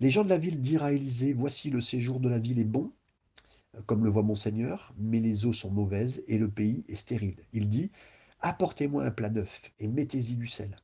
les 0.00 0.10
gens 0.10 0.24
de 0.24 0.30
la 0.30 0.38
ville 0.38 0.60
dirent 0.60 0.82
à 0.82 0.92
Élisée, 0.92 1.34
Voici 1.34 1.70
le 1.70 1.82
séjour 1.82 2.20
de 2.20 2.28
la 2.28 2.38
ville 2.38 2.58
est 2.58 2.64
bon, 2.64 2.90
euh, 3.76 3.82
comme 3.86 4.02
le 4.02 4.10
voit 4.10 4.22
mon 4.22 4.34
Seigneur, 4.34 4.94
mais 4.96 5.20
les 5.20 5.44
eaux 5.44 5.52
sont 5.52 5.70
mauvaises 5.70 6.24
et 6.26 6.38
le 6.38 6.50
pays 6.50 6.84
est 6.88 6.96
stérile. 6.96 7.44
Il 7.52 7.68
dit, 7.68 7.92
Apportez-moi 8.40 9.04
un 9.04 9.10
plat 9.10 9.28
d'œuf 9.28 9.70
et 9.78 9.88
mettez-y 9.88 10.36
du 10.36 10.46
sel. 10.46 10.74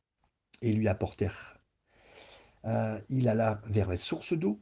Et 0.61 0.71
lui 0.71 0.87
apportèrent. 0.87 1.59
Euh, 2.65 2.99
il 3.09 3.27
alla 3.27 3.61
vers 3.65 3.89
la 3.89 3.97
source 3.97 4.33
d'eau, 4.33 4.59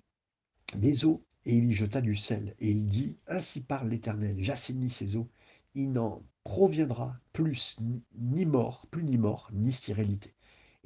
des 0.75 1.05
eaux, 1.05 1.23
et 1.45 1.55
il 1.55 1.71
y 1.71 1.73
jeta 1.73 1.99
du 1.99 2.15
sel. 2.15 2.55
Et 2.59 2.71
il 2.71 2.87
dit, 2.87 3.17
Ainsi 3.27 3.59
parle 3.59 3.89
l'Éternel, 3.89 4.35
j'assainis 4.39 4.89
ces 4.89 5.17
eaux, 5.17 5.29
il 5.73 5.91
n'en 5.91 6.23
proviendra 6.45 7.19
plus 7.33 7.77
ni, 7.81 8.03
ni 8.15 8.45
mort, 8.45 8.87
plus 8.87 9.03
ni 9.03 9.17
mort, 9.17 9.49
ni 9.51 9.73
stérilité. 9.73 10.33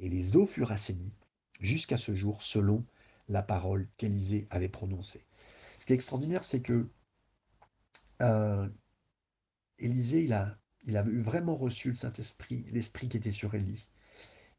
Et 0.00 0.08
les 0.08 0.34
eaux 0.34 0.46
furent 0.46 0.72
assainies 0.72 1.14
jusqu'à 1.60 1.96
ce 1.96 2.14
jour, 2.16 2.42
selon 2.42 2.84
la 3.30 3.42
parole 3.42 3.88
qu'Élisée 3.96 4.46
avait 4.50 4.68
prononcée. 4.68 5.24
Ce 5.78 5.86
qui 5.86 5.92
est 5.92 5.96
extraordinaire, 5.96 6.44
c'est 6.44 6.60
que 6.60 6.88
euh, 8.20 8.68
Élisée, 9.78 10.24
il 10.24 10.32
a, 10.32 10.58
il 10.86 10.96
a 10.96 11.02
vraiment 11.02 11.54
reçu 11.54 11.88
le 11.88 11.94
Saint-Esprit, 11.94 12.66
l'Esprit 12.70 13.08
qui 13.08 13.16
était 13.16 13.32
sur 13.32 13.54
Élie. 13.54 13.88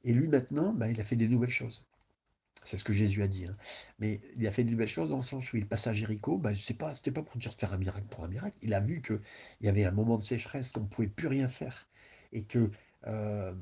Et 0.03 0.13
lui, 0.13 0.27
maintenant, 0.27 0.73
ben, 0.73 0.87
il 0.87 0.99
a 0.99 1.03
fait 1.03 1.15
des 1.15 1.27
nouvelles 1.27 1.49
choses. 1.49 1.85
C'est 2.63 2.77
ce 2.77 2.83
que 2.83 2.93
Jésus 2.93 3.23
a 3.23 3.27
dit. 3.27 3.45
hein. 3.45 3.57
Mais 3.99 4.21
il 4.37 4.47
a 4.47 4.51
fait 4.51 4.63
de 4.63 4.71
nouvelles 4.71 4.87
choses 4.87 5.09
dans 5.09 5.17
le 5.17 5.21
sens 5.21 5.51
où 5.51 5.57
il 5.57 5.67
passe 5.67 5.87
à 5.87 5.93
Jéricho. 5.93 6.37
Ben, 6.37 6.53
je 6.53 6.59
sais 6.61 6.73
pas, 6.73 6.93
pas 6.93 7.23
pour 7.23 7.37
dire 7.37 7.53
faire 7.53 7.73
un 7.73 7.77
miracle 7.77 8.07
pour 8.07 8.23
un 8.23 8.27
miracle. 8.27 8.57
Il 8.61 8.73
a 8.73 8.79
vu 8.79 9.01
qu'il 9.01 9.19
y 9.61 9.67
avait 9.67 9.83
un 9.85 9.91
moment 9.91 10.17
de 10.17 10.23
sécheresse, 10.23 10.71
qu'on 10.71 10.81
ne 10.81 10.87
pouvait 10.87 11.07
plus 11.07 11.27
rien 11.27 11.47
faire. 11.47 11.87
Et 12.31 12.43
que, 12.45 12.71
euh, 13.07 13.53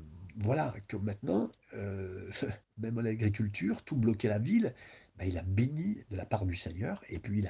voilà, 0.42 0.74
que 0.88 0.96
maintenant, 0.96 1.50
euh, 1.74 2.30
même 2.78 2.98
à 2.98 3.02
l'agriculture, 3.02 3.82
tout 3.82 3.96
bloquait 3.96 4.28
la 4.28 4.38
ville. 4.38 4.74
Ben, 5.18 5.26
il 5.26 5.36
a 5.38 5.42
béni 5.42 6.02
de 6.10 6.16
la 6.16 6.24
part 6.24 6.46
du 6.46 6.56
Seigneur. 6.56 7.02
Et 7.08 7.18
puis, 7.18 7.44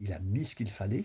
il 0.00 0.12
a, 0.12 0.18
mis 0.20 0.44
ce 0.44 0.54
qu'il 0.54 0.70
fallait 0.70 1.04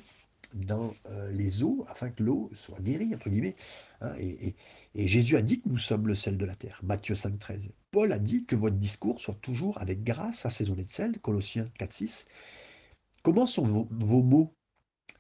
dans 0.54 0.94
euh, 1.08 1.32
les 1.32 1.64
eaux 1.64 1.86
afin 1.90 2.12
que 2.12 2.22
l'eau 2.22 2.52
soit 2.54 2.80
guérie, 2.82 3.16
entre 3.16 3.30
guillemets. 3.30 3.56
hein. 4.02 4.14
et, 4.20 4.56
Jésus 4.96 5.36
a 5.38 5.42
dit 5.42 5.60
que 5.60 5.70
nous 5.70 5.80
sommes 5.80 6.08
le 6.08 6.14
sel 6.14 6.38
de 6.38 6.46
la 6.46 6.54
terre, 6.54 6.80
Matthieu 6.84 7.16
5, 7.16 7.40
13. 7.40 7.72
Paul 7.90 8.12
a 8.12 8.20
dit 8.20 8.46
que 8.46 8.56
votre 8.56 8.76
discours 8.76 9.20
soit 9.20 9.34
toujours 9.42 9.82
avec 9.82 10.04
grâce, 10.04 10.46
assaisonné 10.46 10.84
de 10.84 10.90
sel, 10.90 11.20
Colossiens 11.20 11.68
4, 11.80 11.92
6. 11.92 12.26
Comment 13.24 13.48
sont 13.48 13.88
vos 13.90 14.22
mots 14.22 14.54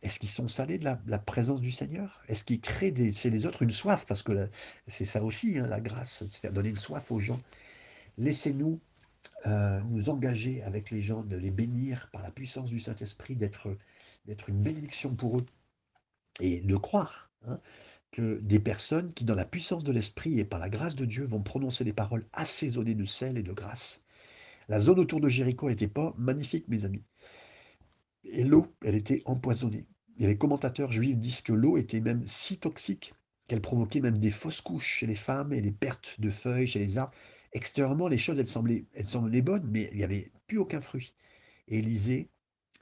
Est-ce 0.04 0.20
qu'ils 0.20 0.30
sont 0.30 0.50
salés 0.50 0.78
de 0.78 0.86
la, 0.86 1.18
présence 1.18 1.62
du 1.62 1.72
Seigneur? 1.72 2.20
Est-ce 2.28 2.44
qu'ils 2.44 2.60
créent 2.60 2.92
les 2.92 3.46
autres 3.46 3.64
une 3.64 3.72
soif? 3.72 4.06
Parce 4.06 4.22
que 4.22 4.50
c'est 4.86 5.06
ça 5.06 5.24
aussi, 5.24 5.58
hein, 5.58 5.66
la 5.66 5.80
grâce, 5.80 6.24
de 6.24 6.28
se 6.28 6.40
faire 6.40 6.52
donner 6.52 6.70
une 6.70 6.78
soif 6.78 7.10
aux 7.12 7.20
gens. 7.20 7.40
Laissez-nous 8.18 8.82
euh, 9.46 9.80
nous 9.90 10.10
engager 10.10 10.62
avec 10.64 10.92
les 10.92 11.02
gens, 11.02 11.24
de 11.24 11.38
les 11.38 11.52
bénir 11.52 12.10
par 12.12 12.22
la 12.22 12.32
puissance 12.32 12.70
du 12.70 12.80
Saint-Esprit, 12.80 13.36
d'être 13.36 13.76
d'être 14.26 14.50
une 14.50 14.62
bénédiction 14.62 15.16
pour 15.16 15.38
eux 15.38 15.46
et 16.40 16.62
de 16.62 16.76
croire 16.76 17.32
hein, 17.46 17.60
que 18.12 18.40
des 18.42 18.60
personnes 18.60 19.14
qui, 19.14 19.26
dans 19.26 19.36
la 19.36 19.46
puissance 19.46 19.84
de 19.84 19.92
l'Esprit 19.92 20.40
et 20.40 20.46
par 20.46 20.60
la 20.60 20.70
grâce 20.70 20.96
de 20.96 21.06
Dieu, 21.06 21.26
vont 21.26 21.42
prononcer 21.42 21.84
des 21.84 21.94
paroles 21.94 22.26
assaisonnées 22.34 22.96
de 22.96 23.06
sel 23.06 23.38
et 23.38 23.44
de 23.44 23.52
grâce. 23.54 24.04
La 24.70 24.80
zone 24.80 25.00
autour 25.00 25.20
de 25.20 25.30
Jéricho 25.30 25.70
n'était 25.70 25.88
pas 25.88 26.14
magnifique, 26.18 26.68
mes 26.68 26.86
amis. 26.86 27.04
Et 28.24 28.44
l'eau, 28.44 28.68
elle 28.84 28.96
était 28.96 29.22
empoisonnée. 29.26 29.86
Et 30.20 30.28
les 30.28 30.38
commentateurs 30.38 30.92
juifs 30.92 31.18
disent 31.18 31.42
que 31.42 31.54
l'eau 31.54 31.78
était 31.78 32.02
même 32.02 32.26
si 32.26 32.58
toxique 32.58 33.14
qu'elle 33.48 33.62
provoquait 33.62 34.00
même 34.00 34.18
des 34.18 34.32
fausses 34.32 34.62
couches 34.62 35.00
chez 35.00 35.08
les 35.08 35.16
femmes 35.16 35.54
et 35.54 35.62
des 35.62 35.72
pertes 35.72 36.20
de 36.20 36.30
feuilles 36.30 36.68
chez 36.68 36.80
les 36.80 36.98
arbres. 36.98 37.14
Extérieurement, 37.52 38.08
les 38.08 38.18
choses, 38.18 38.40
elles 38.40 38.48
semblaient, 38.48 39.42
bonnes, 39.42 39.70
mais 39.70 39.90
il 39.92 39.98
n'y 39.98 40.04
avait 40.04 40.32
plus 40.48 40.58
aucun 40.58 40.80
fruit. 40.80 41.14
Et 41.68 41.80
Élisée, 41.80 42.30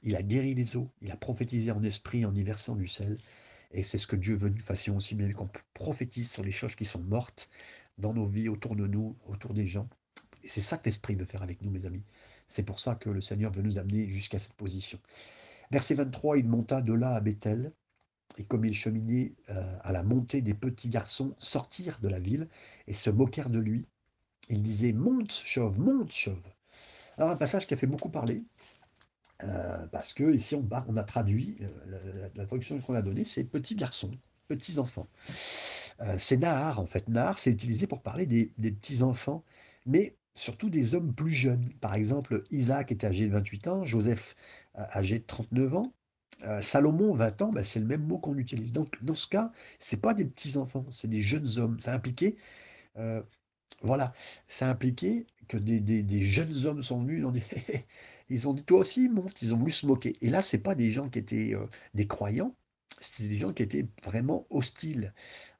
il 0.02 0.16
a 0.16 0.22
guéri 0.22 0.54
les 0.54 0.76
eaux, 0.76 0.90
il 1.00 1.10
a 1.10 1.16
prophétisé 1.16 1.70
en 1.70 1.82
esprit 1.82 2.24
en 2.24 2.34
y 2.34 2.42
versant 2.42 2.76
du 2.76 2.86
sel. 2.86 3.18
Et 3.72 3.82
c'est 3.82 3.98
ce 3.98 4.06
que 4.06 4.16
Dieu 4.16 4.34
veut 4.34 4.50
que 4.50 4.58
nous 4.58 4.64
fassions 4.64 4.96
aussi, 4.96 5.14
bien 5.14 5.30
qu'on 5.32 5.48
prophétise 5.74 6.30
sur 6.30 6.42
les 6.42 6.52
choses 6.52 6.74
qui 6.74 6.84
sont 6.84 7.02
mortes 7.02 7.48
dans 7.98 8.12
nos 8.12 8.24
vies, 8.24 8.48
autour 8.48 8.76
de 8.76 8.86
nous, 8.86 9.16
autour 9.26 9.54
des 9.54 9.66
gens. 9.66 9.88
Et 10.42 10.48
c'est 10.48 10.60
ça 10.60 10.76
que 10.76 10.86
l'Esprit 10.86 11.14
veut 11.14 11.24
faire 11.24 11.42
avec 11.42 11.62
nous, 11.62 11.70
mes 11.70 11.86
amis. 11.86 12.04
C'est 12.46 12.64
pour 12.64 12.80
ça 12.80 12.94
que 12.94 13.10
le 13.10 13.20
Seigneur 13.20 13.52
veut 13.52 13.62
nous 13.62 13.78
amener 13.78 14.08
jusqu'à 14.08 14.38
cette 14.38 14.54
position. 14.54 14.98
Verset 15.72 15.94
23, 15.94 16.36
il 16.36 16.48
monta 16.48 16.82
de 16.82 16.92
là 16.92 17.14
à 17.14 17.20
Bethel, 17.22 17.72
et 18.36 18.44
comme 18.44 18.66
il 18.66 18.74
cheminait 18.74 19.32
euh, 19.48 19.78
à 19.80 19.92
la 19.92 20.02
montée, 20.02 20.42
des 20.42 20.52
petits 20.52 20.90
garçons 20.90 21.34
sortirent 21.38 21.98
de 22.00 22.08
la 22.08 22.20
ville 22.20 22.48
et 22.86 22.92
se 22.92 23.08
moquèrent 23.08 23.48
de 23.48 23.58
lui. 23.58 23.88
Ils 24.50 24.60
disaient 24.60 24.92
Monte, 24.92 25.32
chauve, 25.32 25.78
monte, 25.78 26.12
chauve. 26.12 26.46
Alors, 27.16 27.30
un 27.30 27.36
passage 27.36 27.66
qui 27.66 27.72
a 27.72 27.78
fait 27.78 27.86
beaucoup 27.86 28.10
parler. 28.10 28.44
Euh, 29.44 29.86
parce 29.86 30.12
que 30.12 30.32
ici 30.34 30.54
on, 30.54 30.68
a 30.70 31.04
traduit, 31.04 31.56
euh, 31.62 32.28
la, 32.34 32.44
traduction 32.44 32.78
qu'on 32.78 32.94
a 32.94 33.02
donnée, 33.02 33.24
c'est 33.24 33.42
petits 33.42 33.74
garçons, 33.74 34.12
petits 34.48 34.78
enfants. 34.78 35.08
Euh, 36.00 36.14
c'est 36.18 36.36
Nahar 36.36 36.80
en 36.80 36.86
fait. 36.86 37.08
Nahar, 37.08 37.38
c'est 37.38 37.50
utilisé 37.50 37.86
pour 37.86 38.02
parler 38.02 38.26
des, 38.26 38.52
des 38.58 38.70
petits 38.70 39.02
enfants, 39.02 39.42
mais 39.86 40.16
surtout 40.34 40.70
des 40.70 40.94
hommes 40.94 41.14
plus 41.14 41.30
jeunes. 41.30 41.68
Par 41.80 41.94
exemple, 41.94 42.42
Isaac 42.50 42.92
était 42.92 43.06
âgé 43.06 43.26
de 43.26 43.32
28 43.32 43.68
ans, 43.68 43.84
Joseph 43.84 44.34
âgé 44.76 45.18
de 45.18 45.24
39 45.24 45.74
ans, 45.76 45.92
Salomon 46.60 47.14
20 47.14 47.42
ans, 47.42 47.52
ben, 47.52 47.62
c'est 47.62 47.78
le 47.80 47.86
même 47.86 48.04
mot 48.06 48.18
qu'on 48.18 48.36
utilise. 48.36 48.72
Donc 48.72 49.02
dans 49.04 49.14
ce 49.14 49.26
cas, 49.28 49.52
c'est 49.78 50.00
pas 50.00 50.14
des 50.14 50.24
petits 50.24 50.56
enfants, 50.56 50.86
c'est 50.90 51.08
des 51.08 51.20
jeunes 51.20 51.46
hommes. 51.58 51.78
Ça 51.80 51.94
impliquait 51.94 52.36
voilà, 53.82 54.12
ça 54.48 54.68
impliquait 54.68 55.26
que 55.48 55.56
des, 55.56 56.20
jeunes 56.20 56.66
hommes 56.66 56.82
sont 56.82 57.02
venus, 57.02 57.18
ils 57.20 57.26
ont 57.26 57.32
dit, 57.32 57.42
ils 58.28 58.48
ont 58.48 58.54
dit, 58.54 58.64
toi 58.64 58.80
aussi, 58.80 59.08
monte, 59.08 59.42
ils 59.42 59.54
ont 59.54 59.58
voulu 59.58 59.72
se 59.72 59.86
moquer. 59.86 60.16
Et 60.20 60.30
là, 60.30 60.42
c'est 60.42 60.62
pas 60.62 60.74
des 60.74 60.90
gens 60.90 61.08
qui 61.08 61.18
étaient 61.18 61.54
euh, 61.54 61.66
des 61.94 62.06
croyants, 62.06 62.54
c'était 63.00 63.28
des 63.28 63.36
gens 63.36 63.52
qui 63.52 63.62
étaient 63.62 63.88
vraiment 64.04 64.46
hostiles 64.50 65.12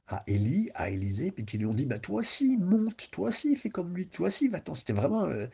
à 0.07 0.23
Élie, 0.27 0.69
à 0.75 0.89
Élisée, 0.89 1.31
puis 1.31 1.45
qui 1.45 1.57
lui 1.57 1.65
ont 1.65 1.73
dit, 1.73 1.85
bah, 1.85 1.99
toi 1.99 2.19
aussi, 2.19 2.57
monte, 2.57 3.09
toi 3.11 3.29
aussi, 3.29 3.55
fais 3.55 3.69
comme 3.69 3.95
lui, 3.95 4.07
toi 4.07 4.27
aussi, 4.27 4.49
va-t'en. 4.49 4.73
C'était 4.73 4.93
vraiment 4.93 5.25
euh, 5.25 5.47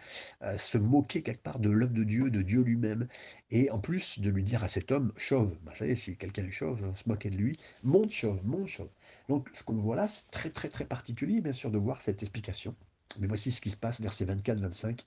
se 0.58 0.78
moquer 0.78 1.22
quelque 1.22 1.44
part 1.44 1.60
de 1.60 1.70
l'œuvre 1.70 1.94
de 1.94 2.04
Dieu, 2.04 2.30
de 2.30 2.42
Dieu 2.42 2.62
lui-même. 2.62 3.08
Et 3.52 3.70
en 3.72 3.80
plus 3.80 4.20
de 4.20 4.30
lui 4.30 4.44
dire 4.44 4.64
à 4.64 4.68
cet 4.68 4.92
homme, 4.92 5.14
chauve, 5.18 5.54
bah, 5.64 5.72
vous 5.74 5.78
savez, 5.78 5.96
si 5.96 6.18
quelqu'un 6.18 6.46
est 6.46 6.52
chauve, 6.52 6.84
on 6.84 6.96
se 6.96 7.08
moquait 7.08 7.30
de 7.30 7.38
lui, 7.38 7.56
monte 7.84 8.12
chauve, 8.12 8.46
monte 8.46 8.68
chauve. 8.68 8.90
Donc 9.28 9.50
ce 9.54 9.64
qu'on 9.64 9.76
voit 9.76 9.96
là, 9.96 10.08
c'est 10.08 10.30
très 10.32 10.50
très 10.50 10.70
très 10.70 10.86
particulier, 10.86 11.42
bien 11.42 11.54
sûr, 11.54 11.72
de 11.72 11.78
voir 11.78 12.02
cette 12.02 12.22
explication. 12.24 12.76
Mais 13.20 13.28
voici 13.28 13.52
ce 13.52 13.62
qui 13.62 13.70
se 13.70 13.78
passe, 13.78 14.02
versets 14.02 14.26
24-25. 14.26 15.02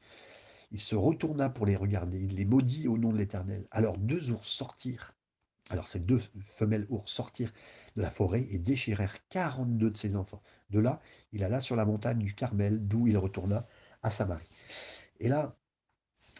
Il 0.72 0.80
se 0.80 0.94
retourna 0.94 1.50
pour 1.50 1.66
les 1.66 1.76
regarder, 1.76 2.18
il 2.18 2.34
les 2.36 2.44
maudit 2.44 2.88
au 2.88 2.96
nom 2.96 3.12
de 3.12 3.18
l'Éternel. 3.18 3.66
Alors 3.70 3.98
deux 3.98 4.30
ours 4.30 4.48
sortirent 4.48 5.14
alors 5.70 5.88
ces 5.88 6.00
deux 6.00 6.20
femelles 6.40 6.86
ours 6.90 7.10
sortirent 7.10 7.52
de 7.96 8.02
la 8.02 8.10
forêt 8.10 8.46
et 8.50 8.58
déchirèrent 8.58 9.16
42 9.28 9.90
de 9.90 9.96
ses 9.96 10.16
enfants. 10.16 10.42
De 10.70 10.78
là, 10.78 11.00
il 11.32 11.44
alla 11.44 11.60
sur 11.60 11.76
la 11.76 11.84
montagne 11.84 12.18
du 12.18 12.34
Carmel, 12.34 12.86
d'où 12.86 13.06
il 13.06 13.16
retourna 13.18 13.66
à 14.02 14.10
Samarie. 14.10 14.50
Et 15.20 15.28
là, 15.28 15.56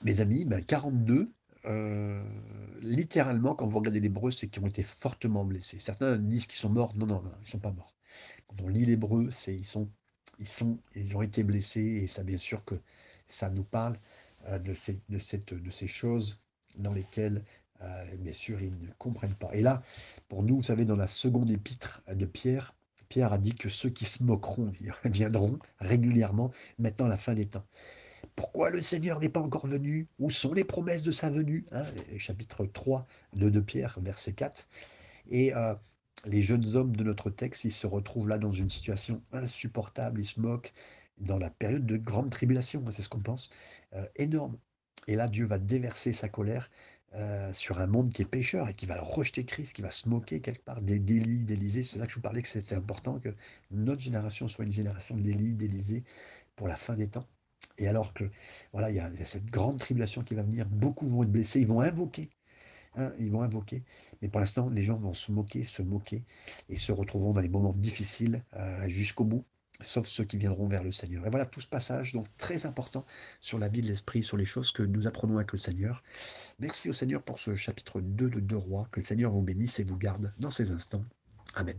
mes 0.05 0.21
amis, 0.21 0.45
ben 0.45 0.65
42, 0.65 1.33
euh, 1.67 2.25
littéralement, 2.81 3.55
quand 3.55 3.67
vous 3.67 3.79
regardez 3.79 4.01
l'hébreu, 4.01 4.31
c'est 4.31 4.49
qu'ils 4.49 4.63
ont 4.63 4.67
été 4.67 4.83
fortement 4.83 5.45
blessés. 5.45 5.79
Certains 5.79 6.19
disent 6.19 6.47
qu'ils 6.47 6.57
sont 6.57 6.71
morts. 6.71 6.95
Non, 6.97 7.07
non, 7.07 7.23
non, 7.23 7.33
ils 7.39 7.43
ne 7.43 7.47
sont 7.47 7.59
pas 7.61 7.71
morts. 7.73 7.95
Quand 8.49 8.61
on 8.63 8.69
lit 8.69 8.85
l'hébreu, 8.85 9.31
c'est 9.31 9.55
ils 9.55 9.67
sont, 9.67 9.91
ils 10.39 10.49
sont, 10.49 10.79
ils 10.95 11.17
ont 11.17 11.23
été 11.23 11.45
blessés 11.45 12.03
et 12.03 12.07
ça, 12.09 12.25
bien 12.25 12.37
sûr, 12.37 12.65
que 12.65 12.75
ça 13.27 13.51
nous 13.51 13.65
parle 13.65 13.99
euh, 14.47 14.59
de, 14.59 14.75
ces, 14.75 15.01
de, 15.09 15.19
cette, 15.19 15.55
de 15.55 15.71
ces 15.71 15.87
choses 15.87 16.43
dans 16.77 16.93
lesquelles 16.93 17.45
euh, 17.83 18.16
bien 18.18 18.33
sûr, 18.33 18.61
ils 18.61 18.79
ne 18.79 18.88
comprennent 18.99 19.35
pas. 19.35 19.51
Et 19.53 19.62
là, 19.62 19.83
pour 20.29 20.42
nous, 20.42 20.57
vous 20.57 20.62
savez, 20.62 20.85
dans 20.85 20.97
la 20.97 21.07
seconde 21.07 21.51
épître 21.51 22.03
de 22.12 22.27
Pierre, 22.27 22.75
Pierre 23.09 23.33
a 23.33 23.38
dit 23.38 23.55
que 23.55 23.68
ceux 23.68 23.90
qui 23.90 24.05
se 24.05 24.23
moqueront 24.25 24.73
viendront 25.05 25.59
régulièrement 25.81 26.51
maintenant 26.79 27.09
la 27.09 27.16
fin 27.16 27.35
des 27.35 27.47
temps. 27.47 27.64
Pourquoi 28.37 28.71
le 28.71 28.81
Seigneur 28.81 29.21
n'est 29.21 29.29
pas 29.29 29.40
encore 29.40 29.66
venu? 29.66 30.09
Où 30.18 30.31
sont 30.31 30.55
les 30.55 30.64
promesses 30.64 31.03
de 31.03 31.11
sa 31.11 31.29
venue? 31.29 31.66
Hein 31.73 31.85
Chapitre 32.16 32.64
3 32.64 33.07
de, 33.35 33.51
de 33.51 33.61
Pierre, 33.61 33.99
verset 34.01 34.33
4. 34.33 34.66
Et 35.31 35.55
euh, 35.55 35.75
les 36.25 36.40
jeunes 36.40 36.77
hommes 36.77 36.97
de 36.97 37.05
notre 37.05 37.31
texte, 37.31 37.64
ils 37.64 37.73
se 37.73 37.87
retrouvent 37.87 38.29
là 38.29 38.38
dans 38.38 38.51
une 38.51 38.71
situation 38.71 39.21
insupportable, 39.33 40.21
ils 40.21 40.27
se 40.27 40.40
moquent 40.40 40.73
dans 41.18 41.38
la 41.38 41.51
période 41.51 41.87
de 41.87 41.97
grande 41.97 42.31
tribulation, 42.31 42.85
c'est 42.90 43.03
ce 43.03 43.09
qu'on 43.09 43.21
pense, 43.21 43.51
euh, 43.95 44.07
énorme. 44.16 44.57
Et 45.09 45.16
là, 45.16 45.29
Dieu 45.29 45.45
va 45.45 45.59
déverser 45.59 46.12
sa 46.12 46.29
colère 46.29 46.71
euh, 47.14 47.53
sur 47.53 47.79
un 47.79 47.87
monde 47.87 48.11
qui 48.11 48.22
est 48.22 48.27
pécheur 48.27 48.68
et 48.70 48.75
qui 48.75 48.87
va 48.87 48.98
rejeter 48.98 49.44
Christ, 49.44 49.75
qui 49.77 49.83
va 49.83 49.90
se 49.90 50.09
moquer 50.09 50.40
quelque 50.40 50.64
part 50.64 50.81
des 50.81 50.98
délits 50.98 51.44
d'Élysée. 51.44 51.85
C'est 51.85 51.98
là 51.98 52.07
que 52.07 52.11
je 52.12 52.16
vous 52.16 52.22
parlais 52.22 52.40
que 52.40 52.48
c'était 52.48 52.75
important 52.75 53.18
que 53.20 53.35
notre 53.70 54.01
génération 54.01 54.48
soit 54.48 54.64
une 54.64 54.72
génération 54.72 55.16
d'Élie, 55.16 55.55
d'Élysée 55.55 56.05
pour 56.57 56.68
la 56.68 56.77
fin 56.77 56.94
des 56.96 57.09
temps. 57.09 57.27
Et 57.79 57.87
alors 57.87 58.14
que, 58.14 58.31
voilà, 58.72 58.90
il 58.90 58.96
y, 58.96 59.01
a, 59.01 59.11
cette 59.25 59.46
grande 59.46 59.79
tribulation 59.79 60.22
qui 60.22 60.35
va 60.35 60.42
venir, 60.42 60.66
beaucoup 60.66 61.07
vont 61.09 61.22
être 61.22 61.33
blessés, 61.33 61.61
ils 61.61 61.66
vont 61.66 61.81
invoquer, 61.81 62.31
hein, 62.96 63.12
ils 63.18 63.31
vont 63.31 63.42
invoquer. 63.42 63.85
Mais 64.22 64.29
pour 64.29 64.40
l'instant, 64.40 64.68
les 64.70 64.83
gens 64.83 64.98
vont 64.98 65.14
se 65.14 65.33
moquer, 65.33 65.64
se 65.64 65.83
moquer, 65.83 66.25
et 66.70 66.79
se 66.79 66.92
retrouveront 66.92 67.33
dans 67.33 67.40
les 67.40 67.48
moments 67.48 67.75
difficiles 67.75 68.42
euh, 68.55 68.88
jusqu'au 68.88 69.25
bout, 69.25 69.44
sauf 69.81 70.07
ceux 70.07 70.25
qui 70.25 70.37
viendront 70.37 70.69
vers 70.69 70.85
le 70.85 70.93
Seigneur. 70.93 71.27
Et 71.27 71.31
voilà 71.31 71.47
tout 71.47 71.61
ce 71.61 71.67
passage, 71.67 72.13
donc 72.13 72.27
très 72.37 72.67
important 72.67 73.05
sur 73.41 73.59
la 73.59 73.69
vie 73.69 73.83
de 73.83 73.89
l'Esprit, 73.89 74.23
sur 74.23 74.37
les 74.37 74.45
choses 74.45 74.73
que 74.73 74.83
nous 74.83 75.07
apprenons 75.07 75.37
avec 75.37 75.53
le 75.53 75.59
Seigneur. 75.59 76.03
Merci 76.59 76.89
au 76.89 76.93
Seigneur 76.93 77.23
pour 77.23 77.39
ce 77.39 77.55
chapitre 77.57 78.01
2 78.01 78.29
de 78.29 78.41
Deux 78.41 78.57
Rois. 78.57 78.89
Que 78.93 79.01
le 79.01 79.05
Seigneur 79.05 79.31
vous 79.31 79.43
bénisse 79.43 79.79
et 79.79 79.85
vous 79.85 79.99
garde 79.99 80.33
dans 80.39 80.51
ces 80.51 80.71
instants. 80.71 81.05
Amen. 81.55 81.79